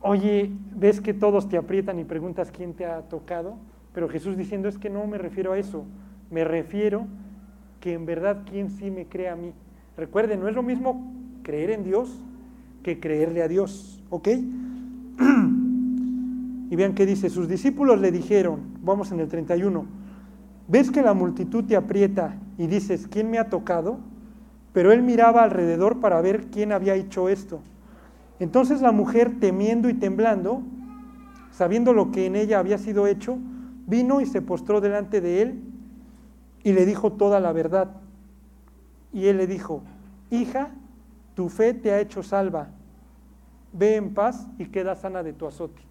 [0.00, 3.56] oye, ¿ves que todos te aprietan y preguntas quién te ha tocado?
[3.94, 5.84] Pero Jesús diciendo es que no me refiero a eso,
[6.30, 7.06] me refiero
[7.80, 9.52] que en verdad quién sí me cree a mí.
[9.96, 12.20] Recuerden, no es lo mismo creer en Dios
[12.82, 14.28] que creerle a Dios, ¿ok?
[16.70, 19.84] Y vean qué dice, sus discípulos le dijeron, vamos en el 31,
[20.68, 23.98] ¿ves que la multitud te aprieta y dices, ¿quién me ha tocado?
[24.72, 27.60] Pero él miraba alrededor para ver quién había hecho esto.
[28.40, 30.62] Entonces la mujer, temiendo y temblando,
[31.52, 33.38] sabiendo lo que en ella había sido hecho,
[33.86, 35.62] vino y se postró delante de él
[36.64, 37.92] y le dijo toda la verdad.
[39.12, 39.82] Y él le dijo,
[40.30, 40.70] hija,
[41.34, 42.68] tu fe te ha hecho salva,
[43.72, 45.82] ve en paz y queda sana de tu azote.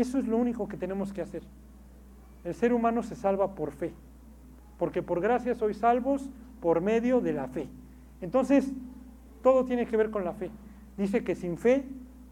[0.00, 1.42] Eso es lo único que tenemos que hacer.
[2.42, 3.92] El ser humano se salva por fe,
[4.78, 7.68] porque por gracia sois salvos por medio de la fe.
[8.22, 8.72] Entonces,
[9.42, 10.50] todo tiene que ver con la fe.
[10.96, 11.84] Dice que sin fe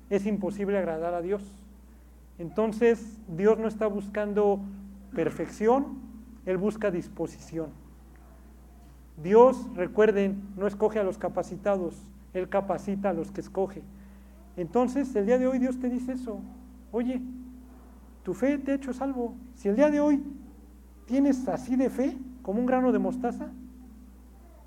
[0.09, 1.42] es imposible agradar a Dios.
[2.38, 4.61] Entonces, Dios no está buscando
[5.14, 5.98] perfección,
[6.46, 7.68] Él busca disposición.
[9.22, 12.00] Dios, recuerden, no escoge a los capacitados,
[12.33, 13.83] Él capacita a los que escoge.
[14.57, 16.40] Entonces, el día de hoy Dios te dice eso.
[16.92, 17.20] Oye,
[18.29, 19.35] tu fe te ha hecho salvo.
[19.55, 20.22] Si el día de hoy
[21.07, 23.47] tienes así de fe, como un grano de mostaza,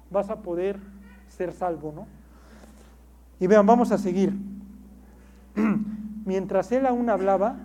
[0.10, 0.80] vas a poder
[1.28, 2.08] ser salvo, ¿no?
[3.40, 4.34] Y vean, vamos a seguir.
[6.26, 7.58] Mientras él aún hablaba,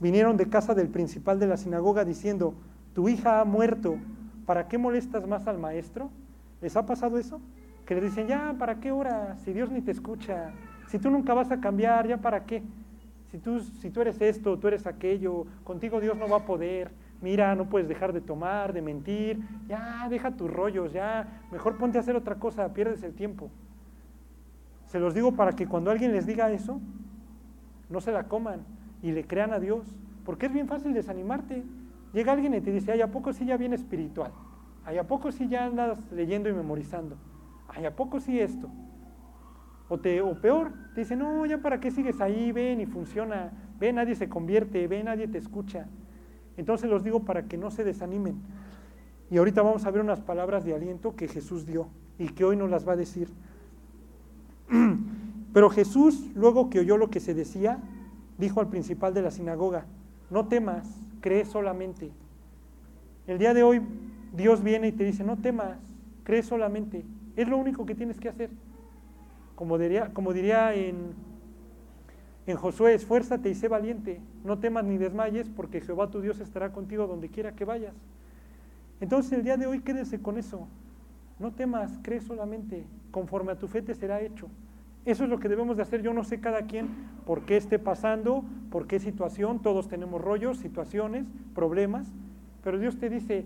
[0.00, 2.54] vinieron de casa del principal de la sinagoga diciendo,
[2.92, 3.98] tu hija ha muerto,
[4.46, 6.10] ¿para qué molestas más al maestro?
[6.60, 7.40] ¿Les ha pasado eso?
[7.86, 9.36] Que le dicen, ya, ¿para qué hora?
[9.44, 10.50] Si Dios ni te escucha,
[10.88, 12.64] si tú nunca vas a cambiar, ¿ya para qué?
[13.30, 16.90] Si tú, si tú eres esto, tú eres aquello, contigo Dios no va a poder.
[17.20, 19.40] Mira, no puedes dejar de tomar, de mentir.
[19.68, 21.42] Ya, deja tus rollos, ya.
[21.52, 23.50] Mejor ponte a hacer otra cosa, pierdes el tiempo.
[24.86, 26.80] Se los digo para que cuando alguien les diga eso,
[27.88, 28.64] no se la coman
[29.02, 29.86] y le crean a Dios,
[30.24, 31.62] porque es bien fácil desanimarte.
[32.12, 34.32] Llega alguien y te dice, ay, ¿a poco sí ya viene espiritual?
[34.84, 37.16] Ay, ¿a poco sí ya andas leyendo y memorizando?
[37.68, 38.68] Ay, ¿a poco sí esto?
[39.90, 43.50] O, te, o peor, te dice, no, ya para qué sigues ahí, ven y funciona,
[43.80, 45.88] ve, nadie se convierte, ve, nadie te escucha.
[46.56, 48.36] Entonces los digo para que no se desanimen.
[49.32, 51.88] Y ahorita vamos a ver unas palabras de aliento que Jesús dio
[52.20, 53.28] y que hoy nos las va a decir.
[55.52, 57.78] Pero Jesús, luego que oyó lo que se decía,
[58.38, 59.86] dijo al principal de la sinagoga,
[60.30, 60.86] no temas,
[61.20, 62.12] cree solamente.
[63.26, 63.82] El día de hoy
[64.32, 65.78] Dios viene y te dice, no temas,
[66.22, 67.04] cree solamente.
[67.34, 68.50] Es lo único que tienes que hacer.
[69.60, 71.12] Como diría, como diría en,
[72.56, 77.06] Josué, esfuérzate y sé valiente, no temas ni desmayes, porque Jehová tu Dios estará contigo
[77.06, 77.92] donde quiera que vayas.
[79.02, 80.66] Entonces el día de hoy quédese con eso.
[81.38, 84.48] No temas, cree solamente, conforme a tu fe te será hecho.
[85.04, 86.00] Eso es lo que debemos de hacer.
[86.00, 86.88] Yo no sé cada quien
[87.26, 89.60] por qué esté pasando, por qué situación.
[89.60, 92.10] Todos tenemos rollos, situaciones, problemas.
[92.64, 93.44] Pero Dios te dice,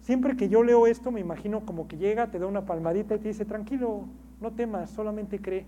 [0.00, 3.18] siempre que yo leo esto, me imagino como que llega, te da una palmadita y
[3.18, 4.06] te dice, tranquilo,
[4.42, 5.64] no temas, solamente cree.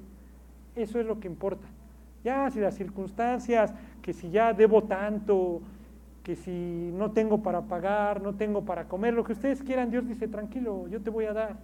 [0.76, 1.66] Eso es lo que importa.
[2.24, 3.72] Ya si las circunstancias,
[4.02, 5.62] que si ya debo tanto,
[6.22, 10.06] que si no tengo para pagar, no tengo para comer, lo que ustedes quieran, Dios
[10.06, 11.56] dice, tranquilo, yo te voy a dar.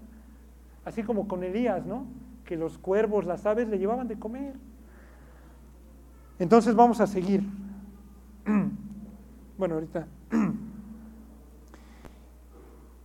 [0.85, 2.07] Así como con Elías, ¿no?
[2.51, 4.55] que los cuervos, las aves le llevaban de comer.
[6.41, 7.45] Entonces vamos a seguir.
[9.57, 10.07] Bueno, ahorita.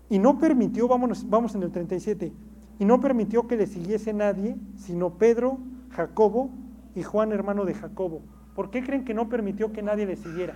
[0.09, 2.31] Y no permitió, vamos, vamos en el 37,
[2.79, 5.57] y no permitió que le siguiese nadie, sino Pedro,
[5.91, 6.49] Jacobo
[6.95, 8.21] y Juan, hermano de Jacobo.
[8.55, 10.55] ¿Por qué creen que no permitió que nadie le siguiera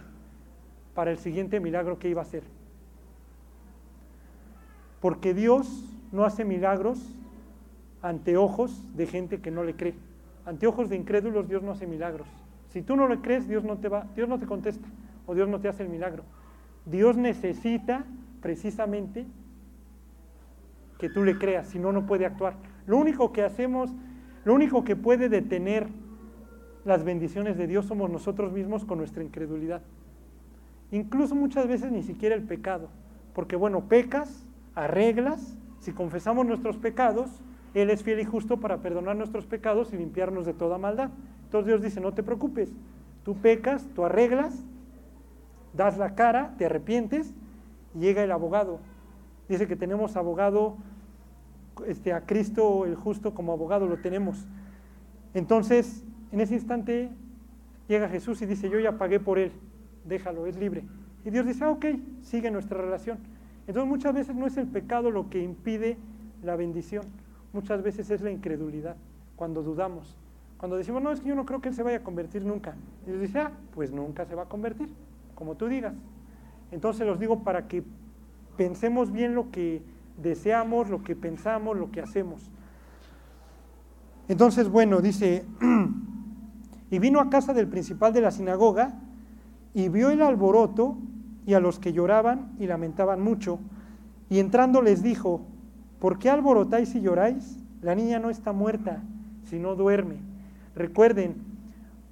[0.95, 2.43] para el siguiente milagro que iba a hacer?
[4.99, 6.99] Porque Dios no hace milagros
[8.01, 9.95] ante ojos de gente que no le cree.
[10.45, 12.27] Ante ojos de incrédulos Dios no hace milagros.
[12.69, 14.87] Si tú no le crees, Dios no te va, Dios no te contesta
[15.25, 16.23] o Dios no te hace el milagro.
[16.85, 18.03] Dios necesita
[18.41, 19.25] precisamente
[20.99, 22.55] que tú le creas, si no no puede actuar.
[22.85, 23.91] Lo único que hacemos,
[24.43, 25.87] lo único que puede detener
[26.85, 29.81] las bendiciones de Dios somos nosotros mismos con nuestra incredulidad.
[30.91, 32.89] Incluso muchas veces ni siquiera el pecado,
[33.33, 34.45] porque bueno, pecas,
[34.75, 37.29] arreglas, si confesamos nuestros pecados,
[37.73, 41.11] él es fiel y justo para perdonar nuestros pecados y limpiarnos de toda maldad.
[41.45, 42.73] Entonces Dios dice, no te preocupes,
[43.23, 44.63] tú pecas, tú arreglas,
[45.73, 47.33] das la cara, te arrepientes
[47.95, 48.79] y llega el abogado.
[49.49, 50.77] Dice que tenemos abogado,
[51.85, 54.47] este, a Cristo el justo como abogado lo tenemos.
[55.33, 57.09] Entonces, en ese instante
[57.87, 59.51] llega Jesús y dice, yo ya pagué por él,
[60.05, 60.83] déjalo, es libre.
[61.25, 61.85] Y Dios dice, ah, ok,
[62.21, 63.17] sigue nuestra relación.
[63.67, 65.97] Entonces muchas veces no es el pecado lo que impide
[66.43, 67.03] la bendición
[67.53, 68.95] muchas veces es la incredulidad,
[69.35, 70.15] cuando dudamos.
[70.57, 72.75] Cuando decimos, no, es que yo no creo que Él se vaya a convertir nunca.
[73.05, 74.89] Y Dios dice, ah, pues nunca se va a convertir,
[75.35, 75.95] como tú digas.
[76.71, 77.83] Entonces los digo para que
[78.59, 79.81] pensemos bien lo que
[80.21, 82.51] deseamos, lo que pensamos, lo que hacemos.
[84.27, 85.45] Entonces, bueno, dice,
[86.91, 88.99] y vino a casa del principal de la sinagoga
[89.73, 90.97] y vio el alboroto
[91.45, 93.59] y a los que lloraban y lamentaban mucho.
[94.29, 95.39] Y entrando les dijo,
[95.99, 97.59] ¿Por qué alborotáis y lloráis?
[97.81, 99.01] La niña no está muerta,
[99.45, 100.17] sino duerme.
[100.75, 101.35] Recuerden,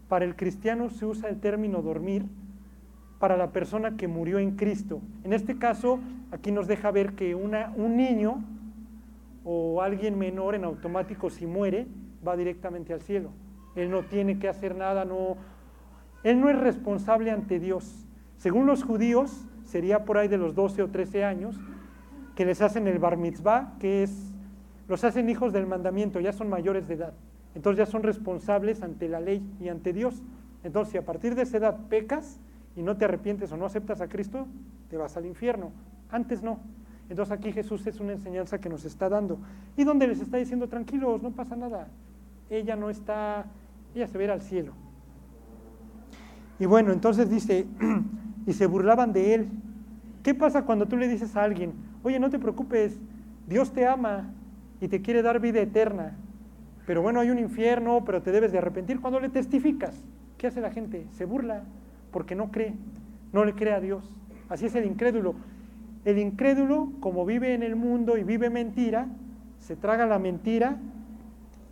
[0.08, 2.26] para el cristiano se usa el término dormir
[3.20, 5.02] para la persona que murió en Cristo.
[5.24, 6.00] En este caso,
[6.32, 8.44] aquí nos deja ver que un niño
[9.44, 11.88] o alguien menor en automático si muere,
[12.28, 13.32] va directamente al cielo.
[13.76, 15.38] Él no tiene que hacer nada, no,
[16.24, 18.08] él no es responsable ante Dios.
[18.38, 21.60] Según los judíos, sería por ahí de los 12 o 13 años,
[22.36, 24.34] que les hacen el bar mitzvah, que es,
[24.88, 27.14] los hacen hijos del mandamiento, ya son mayores de edad.
[27.56, 30.22] Entonces ya son responsables ante la ley y ante Dios.
[30.64, 32.40] Entonces, si a partir de esa edad pecas
[32.78, 34.48] y no te arrepientes o no aceptas a Cristo,
[34.90, 35.72] te vas al infierno.
[36.10, 36.60] Antes no.
[37.10, 39.40] Entonces aquí Jesús es una enseñanza que nos está dando.
[39.76, 41.90] Y donde les está diciendo, tranquilos, no pasa nada.
[42.50, 43.48] Ella no está,
[43.94, 44.72] ella se verá al cielo.
[46.60, 47.66] Y bueno, entonces dice,
[48.46, 49.50] y se burlaban de él.
[50.24, 51.74] ¿Qué pasa cuando tú le dices a alguien,
[52.08, 52.98] Oye, no te preocupes,
[53.48, 54.30] Dios te ama
[54.80, 56.16] y te quiere dar vida eterna.
[56.86, 59.02] Pero bueno, hay un infierno, pero te debes de arrepentir.
[59.02, 59.94] Cuando le testificas,
[60.38, 61.06] ¿qué hace la gente?
[61.12, 61.64] Se burla
[62.12, 62.74] porque no cree,
[63.34, 64.10] no le cree a Dios.
[64.50, 65.36] Así es el incrédulo.
[66.06, 69.08] El incrédulo, como vive en el mundo y vive mentira,
[69.60, 70.78] se traga la mentira,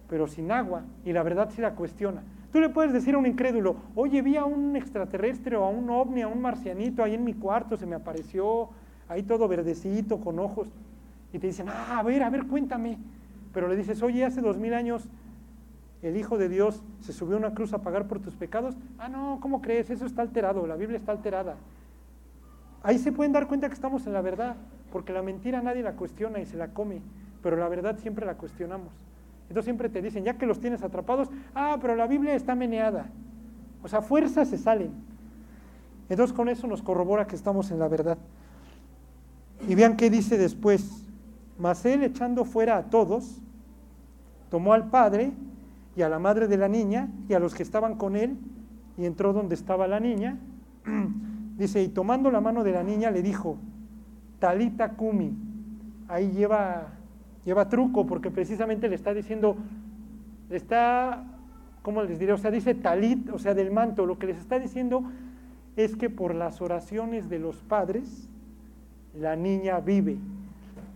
[0.10, 2.24] pero sin agua, y la verdad sí la cuestiona.
[2.52, 5.90] Tú le puedes decir a un incrédulo, oye, vi a un extraterrestre o a un
[5.90, 8.70] ovni, a un marcianito ahí en mi cuarto, se me apareció,
[9.08, 10.70] ahí todo verdecito, con ojos,
[11.34, 12.98] y te dicen, ah, a ver, a ver, cuéntame.
[13.54, 15.10] Pero le dices, oye, hace dos mil años
[16.06, 18.76] el Hijo de Dios se subió a una cruz a pagar por tus pecados.
[19.00, 19.90] Ah, no, ¿cómo crees?
[19.90, 21.56] Eso está alterado, la Biblia está alterada.
[22.84, 24.56] Ahí se pueden dar cuenta que estamos en la verdad,
[24.92, 27.02] porque la mentira nadie la cuestiona y se la come,
[27.42, 28.94] pero la verdad siempre la cuestionamos.
[29.50, 33.08] Entonces siempre te dicen, ya que los tienes atrapados, ah, pero la Biblia está meneada.
[33.82, 34.92] O sea, fuerzas se salen.
[36.08, 38.20] Entonces con eso nos corrobora que estamos en la verdad.
[39.68, 41.04] Y vean qué dice después.
[41.58, 43.42] Mas él echando fuera a todos,
[44.52, 45.34] tomó al padre
[45.96, 48.38] y a la madre de la niña y a los que estaban con él
[48.98, 50.38] y entró donde estaba la niña.
[51.58, 53.58] Dice, y tomando la mano de la niña le dijo,
[54.40, 55.34] Talita Kumi.
[56.08, 56.88] Ahí lleva,
[57.46, 59.56] lleva truco porque precisamente le está diciendo,
[60.50, 61.24] le está,
[61.82, 62.34] ¿cómo les diré?
[62.34, 64.06] O sea, dice talit, o sea, del manto.
[64.06, 65.04] Lo que les está diciendo
[65.78, 68.30] es que por las oraciones de los padres,
[69.18, 70.18] la niña vive.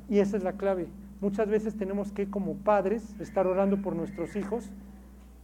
[0.10, 0.88] Y esa es la clave.
[1.22, 4.70] Muchas veces tenemos que, como padres, estar orando por nuestros hijos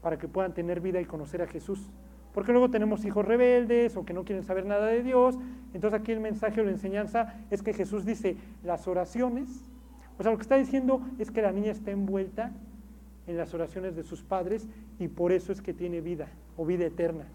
[0.06, 1.89] para que puedan tener vida y conocer a Jesús.
[2.32, 5.36] Porque luego tenemos hijos rebeldes o que no quieren saber nada de Dios.
[5.74, 9.49] Entonces aquí el mensaje o la enseñanza es que Jesús dice las oraciones.
[10.20, 12.51] O sea, lo que está diciendo es que la niña está envuelta
[13.26, 14.68] en las oraciones de sus padres
[14.99, 17.26] y por eso es que tiene vida o vida eterna.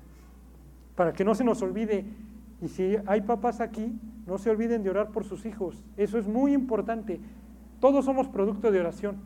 [0.95, 2.05] Para que no se nos olvide,
[2.63, 3.99] y si hay papás aquí,
[4.29, 5.83] no se olviden de orar por sus hijos.
[5.97, 7.19] Eso es muy importante.
[7.81, 9.17] Todos somos producto de oración.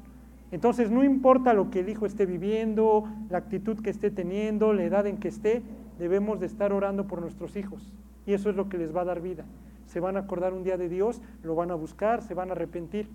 [0.54, 4.84] Entonces, no importa lo que el hijo esté viviendo, la actitud que esté teniendo, la
[4.84, 5.64] edad en que esté,
[5.98, 7.92] debemos de estar orando por nuestros hijos.
[8.24, 9.44] Y eso es lo que les va a dar vida.
[9.86, 12.52] Se van a acordar un día de Dios, lo van a buscar, se van a
[12.52, 13.08] arrepentir.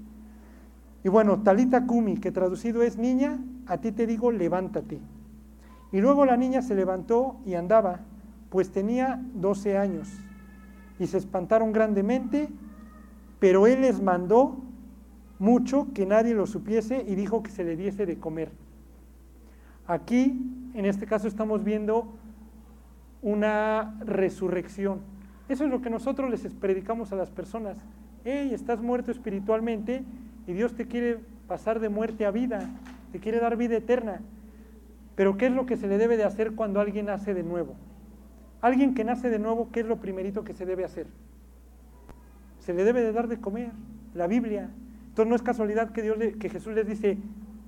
[1.01, 4.99] Y bueno, Talita Kumi, que traducido es niña, a ti te digo, levántate.
[5.93, 8.01] Y luego la niña se levantó y andaba,
[8.49, 10.09] pues tenía 12 años.
[10.99, 12.49] Y se espantaron grandemente,
[13.39, 14.57] pero él les mandó
[15.39, 18.51] mucho que nadie lo supiese y dijo que se le diese de comer.
[19.87, 20.39] Aquí,
[20.75, 22.13] en este caso, estamos viendo
[23.21, 24.99] una resurrección.
[25.47, 27.77] Eso es lo que nosotros les predicamos a las personas.
[28.23, 30.03] Hey, estás muerto espiritualmente
[30.45, 32.69] y Dios te quiere pasar de muerte a vida,
[33.11, 34.21] te quiere dar vida eterna.
[35.15, 37.75] Pero ¿qué es lo que se le debe de hacer cuando alguien nace de nuevo?
[38.61, 41.07] Alguien que nace de nuevo, ¿qué es lo primerito que se debe hacer?
[42.59, 43.71] Se le debe de dar de comer,
[44.13, 44.69] la Biblia,
[45.19, 47.17] entonces no es casualidad que, Dios que Jesús les dice,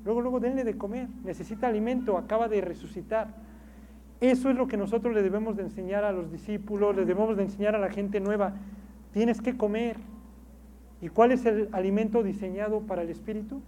[0.06, 3.28] luego, luego denle de comer, necesita alimento, acaba de resucitar.
[4.22, 7.44] Eso es lo que nosotros le debemos de enseñar a los discípulos, le debemos de
[7.44, 8.54] enseñar a la gente nueva.
[9.12, 9.98] Tienes que comer.
[11.02, 13.62] ¿Y cuál es el alimento diseñado para el espíritu?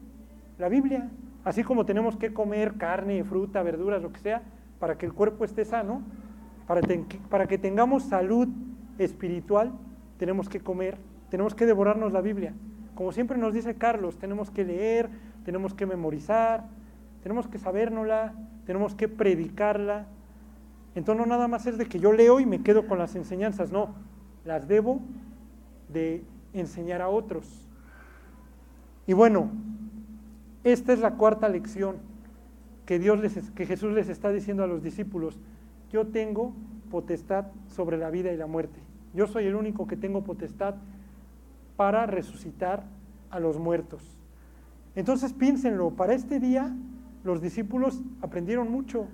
[0.59, 1.09] La Biblia.
[1.43, 4.43] Así como tenemos que comer carne, fruta, verduras, lo que sea,
[4.79, 6.03] para que el cuerpo esté sano,
[7.29, 8.47] para que tengamos salud
[8.97, 9.73] espiritual,
[10.17, 10.97] tenemos que comer,
[11.29, 12.53] tenemos que devorarnos la Biblia.
[12.96, 15.10] Como siempre nos dice Carlos, tenemos que leer,
[15.46, 16.66] tenemos que memorizar,
[17.22, 18.34] tenemos que sabérnosla,
[18.66, 20.06] tenemos que predicarla.
[20.96, 23.72] Entonces no nada más es de que yo leo y me quedo con las enseñanzas,
[23.72, 23.96] no,
[24.46, 25.00] las debo
[25.89, 26.24] de
[26.54, 27.68] enseñar a otros.
[29.08, 29.50] Y bueno,
[30.64, 31.98] esta es la cuarta lección
[32.86, 35.39] que, Dios les, que Jesús les está diciendo a los discípulos.
[35.91, 36.54] Yo tengo
[36.91, 38.80] potestad sobre la vida y la muerte.
[39.14, 40.76] Yo soy el único que tengo potestad
[41.76, 42.84] para resucitar
[43.30, 44.01] a los muertos.
[44.95, 46.76] Entonces piénsenlo, para este día
[47.24, 49.07] los discípulos aprendieron mucho.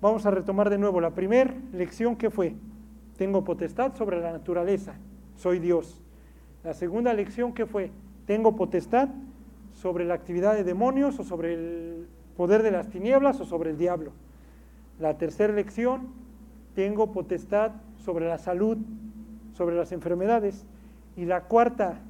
[0.00, 2.54] Vamos a retomar de nuevo la primera lección que fue,
[3.16, 4.94] tengo potestad sobre la naturaleza,
[5.36, 6.00] soy Dios.
[6.62, 7.90] La segunda lección que fue,
[8.26, 9.08] tengo potestad
[9.72, 13.78] sobre la actividad de demonios o sobre el poder de las tinieblas o sobre el
[13.78, 14.12] diablo.
[14.98, 16.08] La tercera lección,
[16.74, 18.78] tengo potestad sobre la salud,
[19.52, 20.64] sobre las enfermedades.
[21.16, 22.00] Y la cuarta,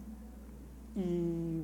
[0.97, 1.63] y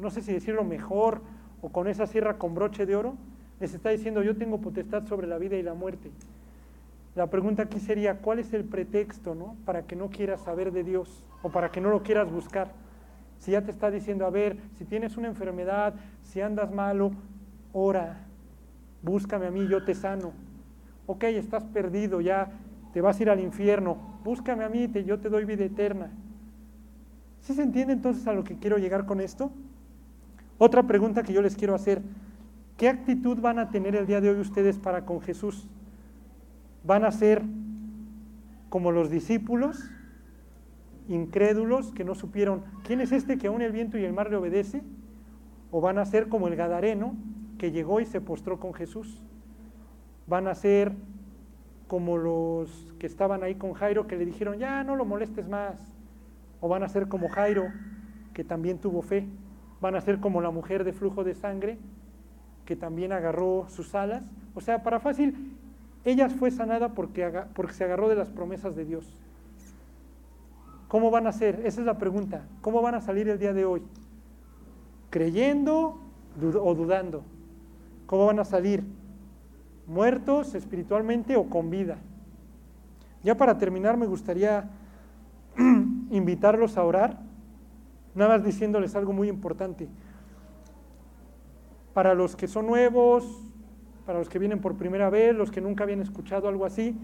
[0.00, 1.20] no sé si decirlo mejor
[1.62, 3.14] o con esa sierra con broche de oro,
[3.58, 6.10] les está diciendo yo tengo potestad sobre la vida y la muerte.
[7.16, 9.56] La pregunta aquí sería, ¿cuál es el pretexto ¿no?
[9.64, 12.72] para que no quieras saber de Dios o para que no lo quieras buscar?
[13.38, 17.10] Si ya te está diciendo, a ver, si tienes una enfermedad, si andas malo,
[17.72, 18.26] ora,
[19.02, 20.32] búscame a mí, yo te sano.
[21.06, 22.52] Ok, estás perdido, ya
[22.92, 26.10] te vas a ir al infierno, búscame a mí, te, yo te doy vida eterna.
[27.40, 29.50] ¿Sí se entiende entonces a lo que quiero llegar con esto?
[30.58, 32.02] Otra pregunta que yo les quiero hacer.
[32.76, 35.68] ¿Qué actitud van a tener el día de hoy ustedes para con Jesús?
[36.84, 37.42] ¿Van a ser
[38.68, 39.90] como los discípulos,
[41.08, 44.36] incrédulos, que no supieron quién es este que aún el viento y el mar le
[44.36, 44.82] obedece?
[45.70, 47.14] ¿O van a ser como el Gadareno,
[47.58, 49.22] que llegó y se postró con Jesús?
[50.26, 50.92] ¿Van a ser
[51.86, 55.99] como los que estaban ahí con Jairo, que le dijeron, ya no lo molestes más?
[56.60, 57.68] O van a ser como Jairo,
[58.34, 59.26] que también tuvo fe,
[59.80, 61.78] van a ser como la mujer de flujo de sangre,
[62.64, 64.30] que también agarró sus alas.
[64.54, 65.56] O sea, para fácil,
[66.04, 69.20] ella fue sanada porque, porque se agarró de las promesas de Dios.
[70.88, 71.60] ¿Cómo van a ser?
[71.64, 72.42] Esa es la pregunta.
[72.60, 73.82] ¿Cómo van a salir el día de hoy?
[75.10, 76.00] ¿Creyendo
[76.60, 77.22] o dudando?
[78.06, 78.82] ¿Cómo van a salir?
[79.86, 81.98] ¿Muertos espiritualmente o con vida?
[83.22, 84.68] Ya para terminar me gustaría
[86.10, 87.20] invitarlos a orar,
[88.14, 89.88] nada más diciéndoles algo muy importante.
[91.94, 93.50] Para los que son nuevos,
[94.06, 96.96] para los que vienen por primera vez, los que nunca habían escuchado algo así,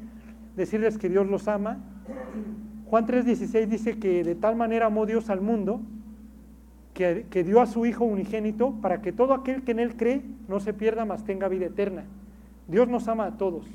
[0.57, 1.79] decirles que Dios los ama.
[2.87, 5.81] Juan 3:16 dice que de tal manera amó Dios al mundo
[6.95, 10.23] que, que, dio a su Hijo unigénito para que todo aquel que en Él cree
[10.49, 12.05] no se pierda, mas tenga vida eterna.
[12.69, 13.67] Dios nos ama a todos,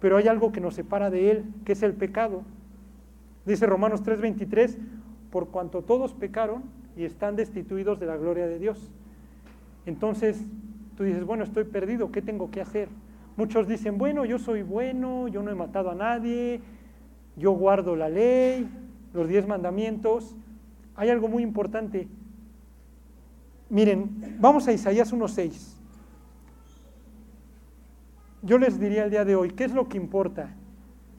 [0.00, 2.42] pero hay algo que nos separa de Él, que es el pecado.
[3.46, 4.78] Dice Romanos 3:23,
[5.30, 6.62] por cuanto todos pecaron
[6.96, 8.90] y están destituidos de la gloria de Dios.
[9.86, 10.44] Entonces
[10.96, 12.88] tú dices, bueno, estoy perdido, ¿qué tengo que hacer?
[13.36, 16.60] Muchos dicen, bueno, yo soy bueno, yo no he matado a nadie,
[17.36, 18.68] yo guardo la ley,
[19.12, 20.36] los diez mandamientos.
[20.94, 22.08] Hay algo muy importante.
[23.68, 25.74] Miren, vamos a Isaías 1.6.
[28.42, 30.54] Yo les diría el día de hoy, ¿qué es lo que importa?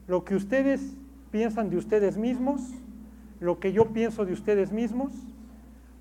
[0.06, 0.96] ¿Lo que ustedes
[1.30, 2.60] piensan de ustedes mismos?
[3.40, 5.12] ¿Lo que yo pienso de ustedes mismos?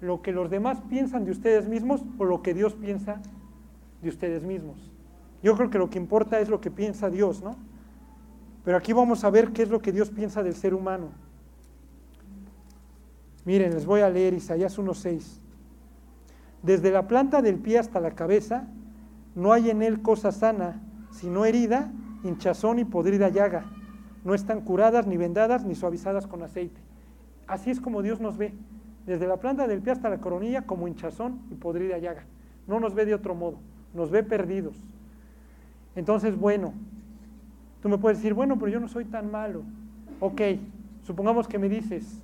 [0.02, 3.22] ¿Lo que los demás piensan de ustedes mismos o lo que Dios piensa
[4.02, 4.92] de ustedes mismos?
[5.44, 7.56] Yo creo que lo que importa es lo que piensa Dios, ¿no?
[8.64, 11.10] Pero aquí vamos a ver qué es lo que Dios piensa del ser humano.
[13.46, 15.40] Miren, les voy a leer Isaías 1.6.
[16.64, 18.68] Desde la planta del pie hasta la cabeza,
[19.36, 21.92] no hay en él cosa sana, sino herida,
[22.24, 23.66] hinchazón y podrida llaga.
[24.26, 26.82] No están curadas, ni vendadas, ni suavizadas con aceite.
[27.48, 28.54] Así es como Dios nos ve,
[29.06, 32.26] desde la planta del pie hasta la coronilla, como hinchazón y podrida llaga.
[32.68, 33.60] No nos ve de otro modo,
[33.94, 34.76] nos ve perdidos.
[35.96, 36.74] Entonces, bueno,
[37.82, 39.62] tú me puedes decir, bueno, pero yo no soy tan malo.
[40.20, 40.42] Ok,
[41.04, 42.20] supongamos que me dices,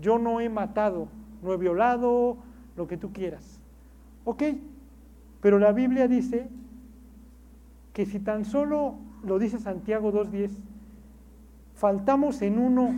[0.00, 1.08] yo no he matado,
[1.42, 2.38] no he violado,
[2.76, 3.60] lo que tú quieras.
[4.24, 4.42] Ok,
[5.42, 6.48] pero la Biblia dice
[7.92, 10.50] que si tan solo, lo dice Santiago 2.10,
[11.76, 12.94] faltamos en uno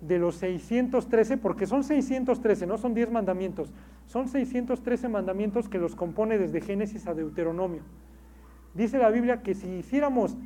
[0.00, 3.72] de los 613, porque son 613, no son 10 mandamientos,
[4.06, 7.82] son 613 mandamientos que los compone desde Génesis a Deuteronomio.
[8.74, 10.36] Dice la Biblia que si hiciéramos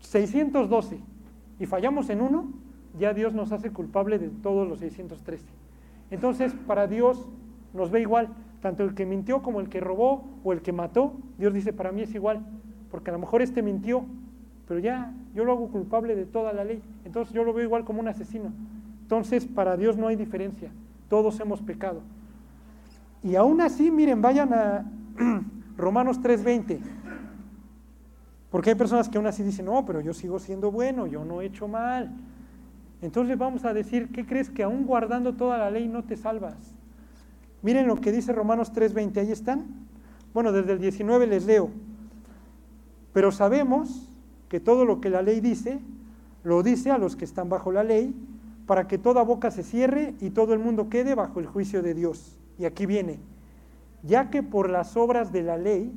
[0.00, 0.98] 612
[1.58, 2.52] y fallamos en uno,
[2.98, 5.44] ya Dios nos hace culpable de todos los 613.
[6.10, 7.26] Entonces, para Dios
[7.72, 8.28] nos ve igual,
[8.60, 11.92] tanto el que mintió como el que robó o el que mató, Dios dice, para
[11.92, 12.46] mí es igual,
[12.90, 14.04] porque a lo mejor este mintió,
[14.66, 17.84] pero ya yo lo hago culpable de toda la ley, entonces yo lo veo igual
[17.84, 18.52] como un asesino.
[19.02, 20.70] Entonces, para Dios no hay diferencia,
[21.08, 22.00] todos hemos pecado.
[23.22, 24.84] Y aún así, miren, vayan a
[25.76, 26.78] Romanos 3:20.
[28.50, 31.40] Porque hay personas que aún así dicen, no, pero yo sigo siendo bueno, yo no
[31.40, 32.12] he hecho mal.
[33.02, 36.54] Entonces vamos a decir, ¿qué crees que aún guardando toda la ley no te salvas?
[37.62, 39.64] Miren lo que dice Romanos 3:20, ahí están.
[40.32, 41.70] Bueno, desde el 19 les leo.
[43.12, 44.13] Pero sabemos
[44.54, 45.80] que todo lo que la ley dice,
[46.44, 48.14] lo dice a los que están bajo la ley,
[48.68, 51.92] para que toda boca se cierre y todo el mundo quede bajo el juicio de
[51.92, 52.38] Dios.
[52.56, 53.18] Y aquí viene,
[54.04, 55.92] ya que por las obras de la ley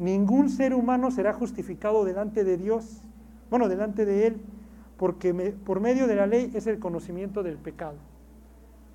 [0.00, 3.00] ningún ser humano será justificado delante de Dios,
[3.48, 4.40] bueno, delante de Él,
[4.96, 5.32] porque
[5.64, 7.94] por medio de la ley es el conocimiento del pecado.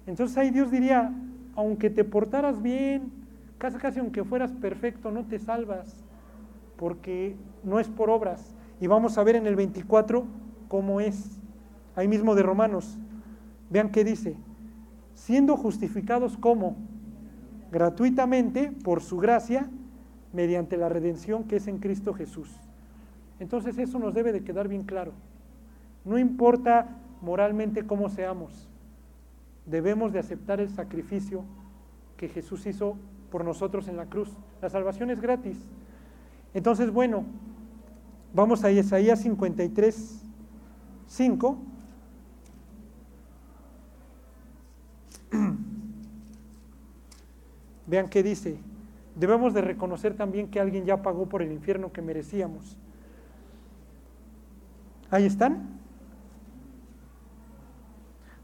[0.07, 1.13] Entonces ahí Dios diría,
[1.55, 3.13] aunque te portaras bien,
[3.59, 6.03] casi casi aunque fueras perfecto, no te salvas,
[6.76, 8.55] porque no es por obras.
[8.86, 10.27] Y vamos a ver en el 24
[10.67, 11.41] cómo es,
[11.95, 12.99] ahí mismo de Romanos.
[13.71, 14.36] Vean qué dice,
[15.15, 16.75] siendo justificados como
[17.71, 19.67] gratuitamente por su gracia
[20.33, 22.59] mediante la redención que es en Cristo Jesús.
[23.39, 25.13] Entonces eso nos debe de quedar bien claro.
[26.03, 26.88] No importa
[27.21, 28.69] moralmente cómo seamos,
[29.65, 31.43] debemos de aceptar el sacrificio
[32.17, 32.97] que Jesús hizo
[33.31, 34.29] por nosotros en la cruz.
[34.61, 35.57] La salvación es gratis.
[36.53, 37.25] Entonces, bueno,
[38.36, 40.21] vamos a Isaías 53,
[41.07, 41.57] 5.
[47.88, 48.57] Vean qué dice.
[49.15, 52.77] Debemos de reconocer también que alguien ya pagó por el infierno que merecíamos.
[55.09, 55.69] Ahí están.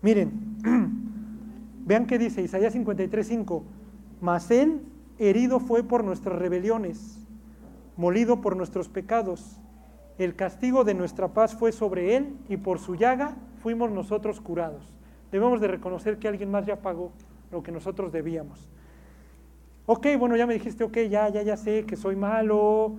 [0.02, 0.32] Miren,
[1.86, 3.62] vean qué dice Isaías 53:5.
[4.22, 4.82] Mas él
[5.20, 7.20] herido fue por nuestras rebeliones,
[7.98, 9.61] molido por nuestros pecados.
[10.22, 14.94] El castigo de nuestra paz fue sobre él y por su llaga fuimos nosotros curados.
[15.32, 17.12] Debemos de reconocer que alguien más ya pagó
[17.52, 18.70] lo que nosotros debíamos.
[19.88, 22.94] Ok, bueno, ya me dijiste, ok, ya, ya, ya sé que soy malo,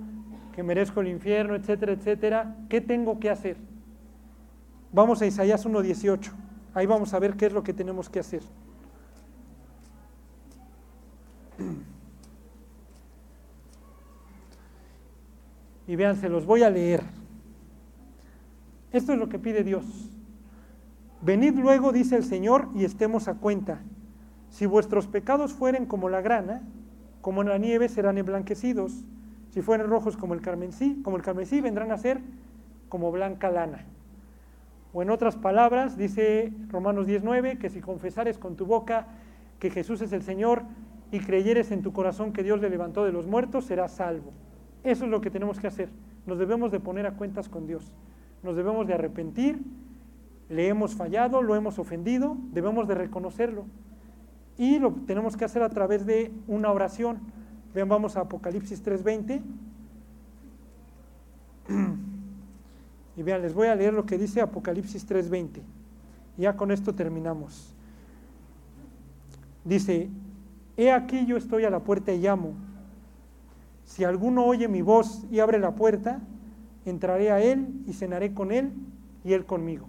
[0.52, 2.56] que merezco el infierno, etcétera, etcétera.
[2.68, 3.56] ¿Qué tengo que hacer?
[4.90, 6.32] Vamos a Isaías 1.18.
[6.74, 8.42] Ahí vamos a ver qué es lo que tenemos que hacer.
[15.86, 17.02] Y vean, se los voy a leer.
[18.92, 19.84] Esto es lo que pide Dios.
[21.22, 23.80] Venid luego, dice el Señor, y estemos a cuenta.
[24.50, 26.62] Si vuestros pecados fueren como la grana,
[27.22, 29.04] como la nieve serán emblanquecidos.
[29.50, 32.20] Si fueren rojos como el carmesí, como el carmesí vendrán a ser
[32.88, 33.86] como blanca lana.
[34.92, 39.06] O en otras palabras, dice Romanos 19, que si confesares con tu boca
[39.58, 40.64] que Jesús es el Señor
[41.10, 44.32] y creyeres en tu corazón que Dios le levantó de los muertos, serás salvo.
[44.84, 45.88] Eso es lo que tenemos que hacer.
[46.26, 47.92] Nos debemos de poner a cuentas con Dios.
[48.42, 49.60] Nos debemos de arrepentir.
[50.48, 53.64] Le hemos fallado, lo hemos ofendido, debemos de reconocerlo.
[54.58, 57.18] Y lo tenemos que hacer a través de una oración.
[57.74, 59.40] Vean, vamos a Apocalipsis 3:20.
[63.14, 65.60] Y vean, les voy a leer lo que dice Apocalipsis 3:20.
[66.38, 67.74] Ya con esto terminamos.
[69.64, 70.08] Dice,
[70.76, 72.54] he aquí yo estoy a la puerta y llamo.
[73.84, 76.20] Si alguno oye mi voz y abre la puerta,
[76.84, 78.72] entraré a él y cenaré con él
[79.24, 79.86] y él conmigo.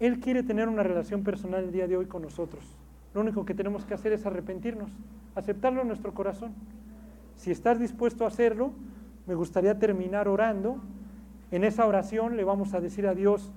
[0.00, 2.64] Él quiere tener una relación personal el día de hoy con nosotros.
[3.14, 4.90] Lo único que tenemos que hacer es arrepentirnos,
[5.34, 6.52] aceptarlo en nuestro corazón.
[7.36, 8.72] Si estás dispuesto a hacerlo,
[9.26, 10.78] me gustaría terminar orando.
[11.50, 13.52] En esa oración le vamos a decir a Dios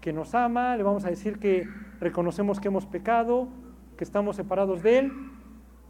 [0.00, 1.66] que nos ama, le vamos a decir que
[2.00, 3.48] reconocemos que hemos pecado,
[3.96, 5.12] que estamos separados de Él,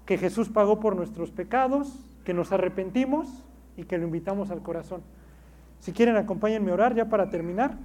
[0.04, 3.44] que Jesús pagó por nuestros pecados, que nos arrepentimos
[3.76, 5.02] y que lo invitamos al corazón.
[5.80, 7.76] Si quieren, acompáñenme a orar ya para terminar.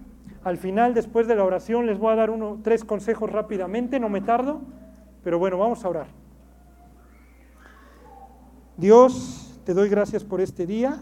[0.43, 4.09] Al final, después de la oración, les voy a dar uno, tres consejos rápidamente, no
[4.09, 4.61] me tardo.
[5.23, 6.07] Pero bueno, vamos a orar.
[8.77, 11.01] Dios, te doy gracias por este día.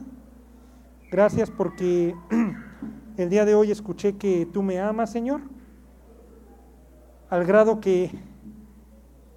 [1.12, 2.16] Gracias porque
[3.18, 5.42] el día de hoy escuché que tú me amas, Señor.
[7.30, 8.12] Al grado que,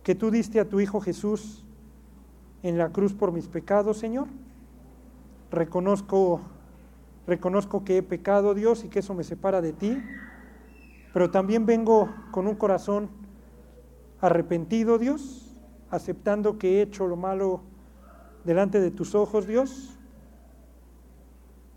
[0.05, 1.67] que tú diste a tu Hijo Jesús
[2.63, 4.29] en la cruz por mis pecados, Señor.
[5.51, 6.41] Reconozco,
[7.27, 10.03] reconozco que he pecado, Dios, y que eso me separa de ti.
[11.13, 13.09] Pero también vengo con un corazón
[14.21, 15.57] arrepentido, Dios,
[15.91, 17.63] aceptando que he hecho lo malo
[18.45, 19.99] delante de tus ojos, Dios,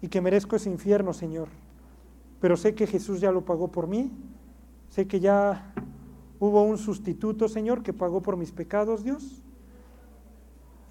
[0.02, 1.50] y que merezco ese infierno, Señor.
[2.40, 4.12] Pero sé que Jesús ya lo pagó por mí,
[4.90, 5.74] sé que ya
[6.40, 9.44] hubo un sustituto, Señor, que pagó por mis pecados, Dios,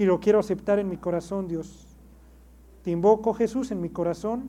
[0.01, 1.87] y lo quiero aceptar en mi corazón, Dios.
[2.83, 4.49] Te invoco, Jesús, en mi corazón,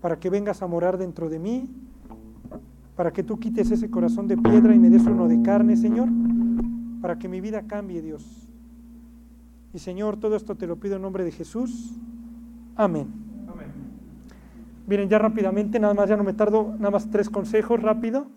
[0.00, 1.68] para que vengas a morar dentro de mí,
[2.94, 6.08] para que tú quites ese corazón de piedra y me des uno de carne, Señor,
[7.02, 8.48] para que mi vida cambie, Dios.
[9.72, 11.90] Y Señor, todo esto te lo pido en nombre de Jesús.
[12.76, 13.08] Amén.
[13.52, 13.72] Amén.
[14.86, 18.28] Miren, ya rápidamente, nada más, ya no me tardo, nada más tres consejos rápido.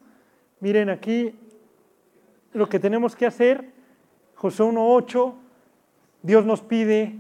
[0.62, 1.36] Miren aquí
[2.54, 3.72] lo que tenemos que hacer,
[4.34, 5.46] José 1.8,
[6.24, 7.16] Dios nos pide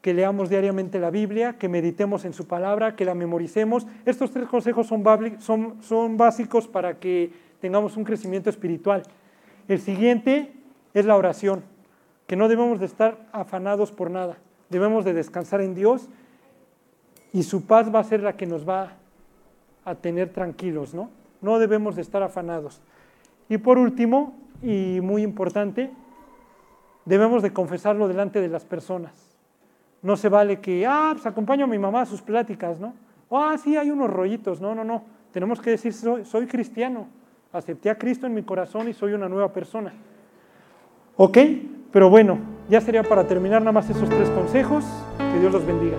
[0.00, 3.86] que leamos diariamente la Biblia, que meditemos en su palabra, que la memoricemos.
[4.06, 9.02] Estos tres consejos son, básicos para que tengamos un crecimiento espiritual.
[9.66, 10.52] El siguiente
[10.94, 11.64] es la oración,
[12.26, 14.38] que no debemos de estar afanados por nada,
[14.70, 16.08] debemos de descansar en Dios
[17.32, 18.94] y su paz va a ser la que nos va
[19.84, 21.10] a tener tranquilos, ¿no?
[21.40, 22.80] No debemos de estar afanados.
[23.48, 25.90] Y por último, y muy importante,
[27.08, 29.12] debemos de confesarlo delante de las personas.
[30.02, 32.92] No se vale que, ah, pues acompaño a mi mamá a sus pláticas, ¿no?
[33.30, 34.60] ah, sí, hay unos rollitos.
[34.60, 35.02] No, no, no.
[35.32, 37.08] Tenemos que decir, soy, soy cristiano.
[37.52, 39.92] Acepté a Cristo en mi corazón y soy una nueva persona.
[41.16, 41.38] ¿Ok?
[41.90, 42.38] Pero bueno,
[42.68, 44.84] ya sería para terminar nada más esos tres consejos.
[45.18, 45.96] Que Dios los bendiga.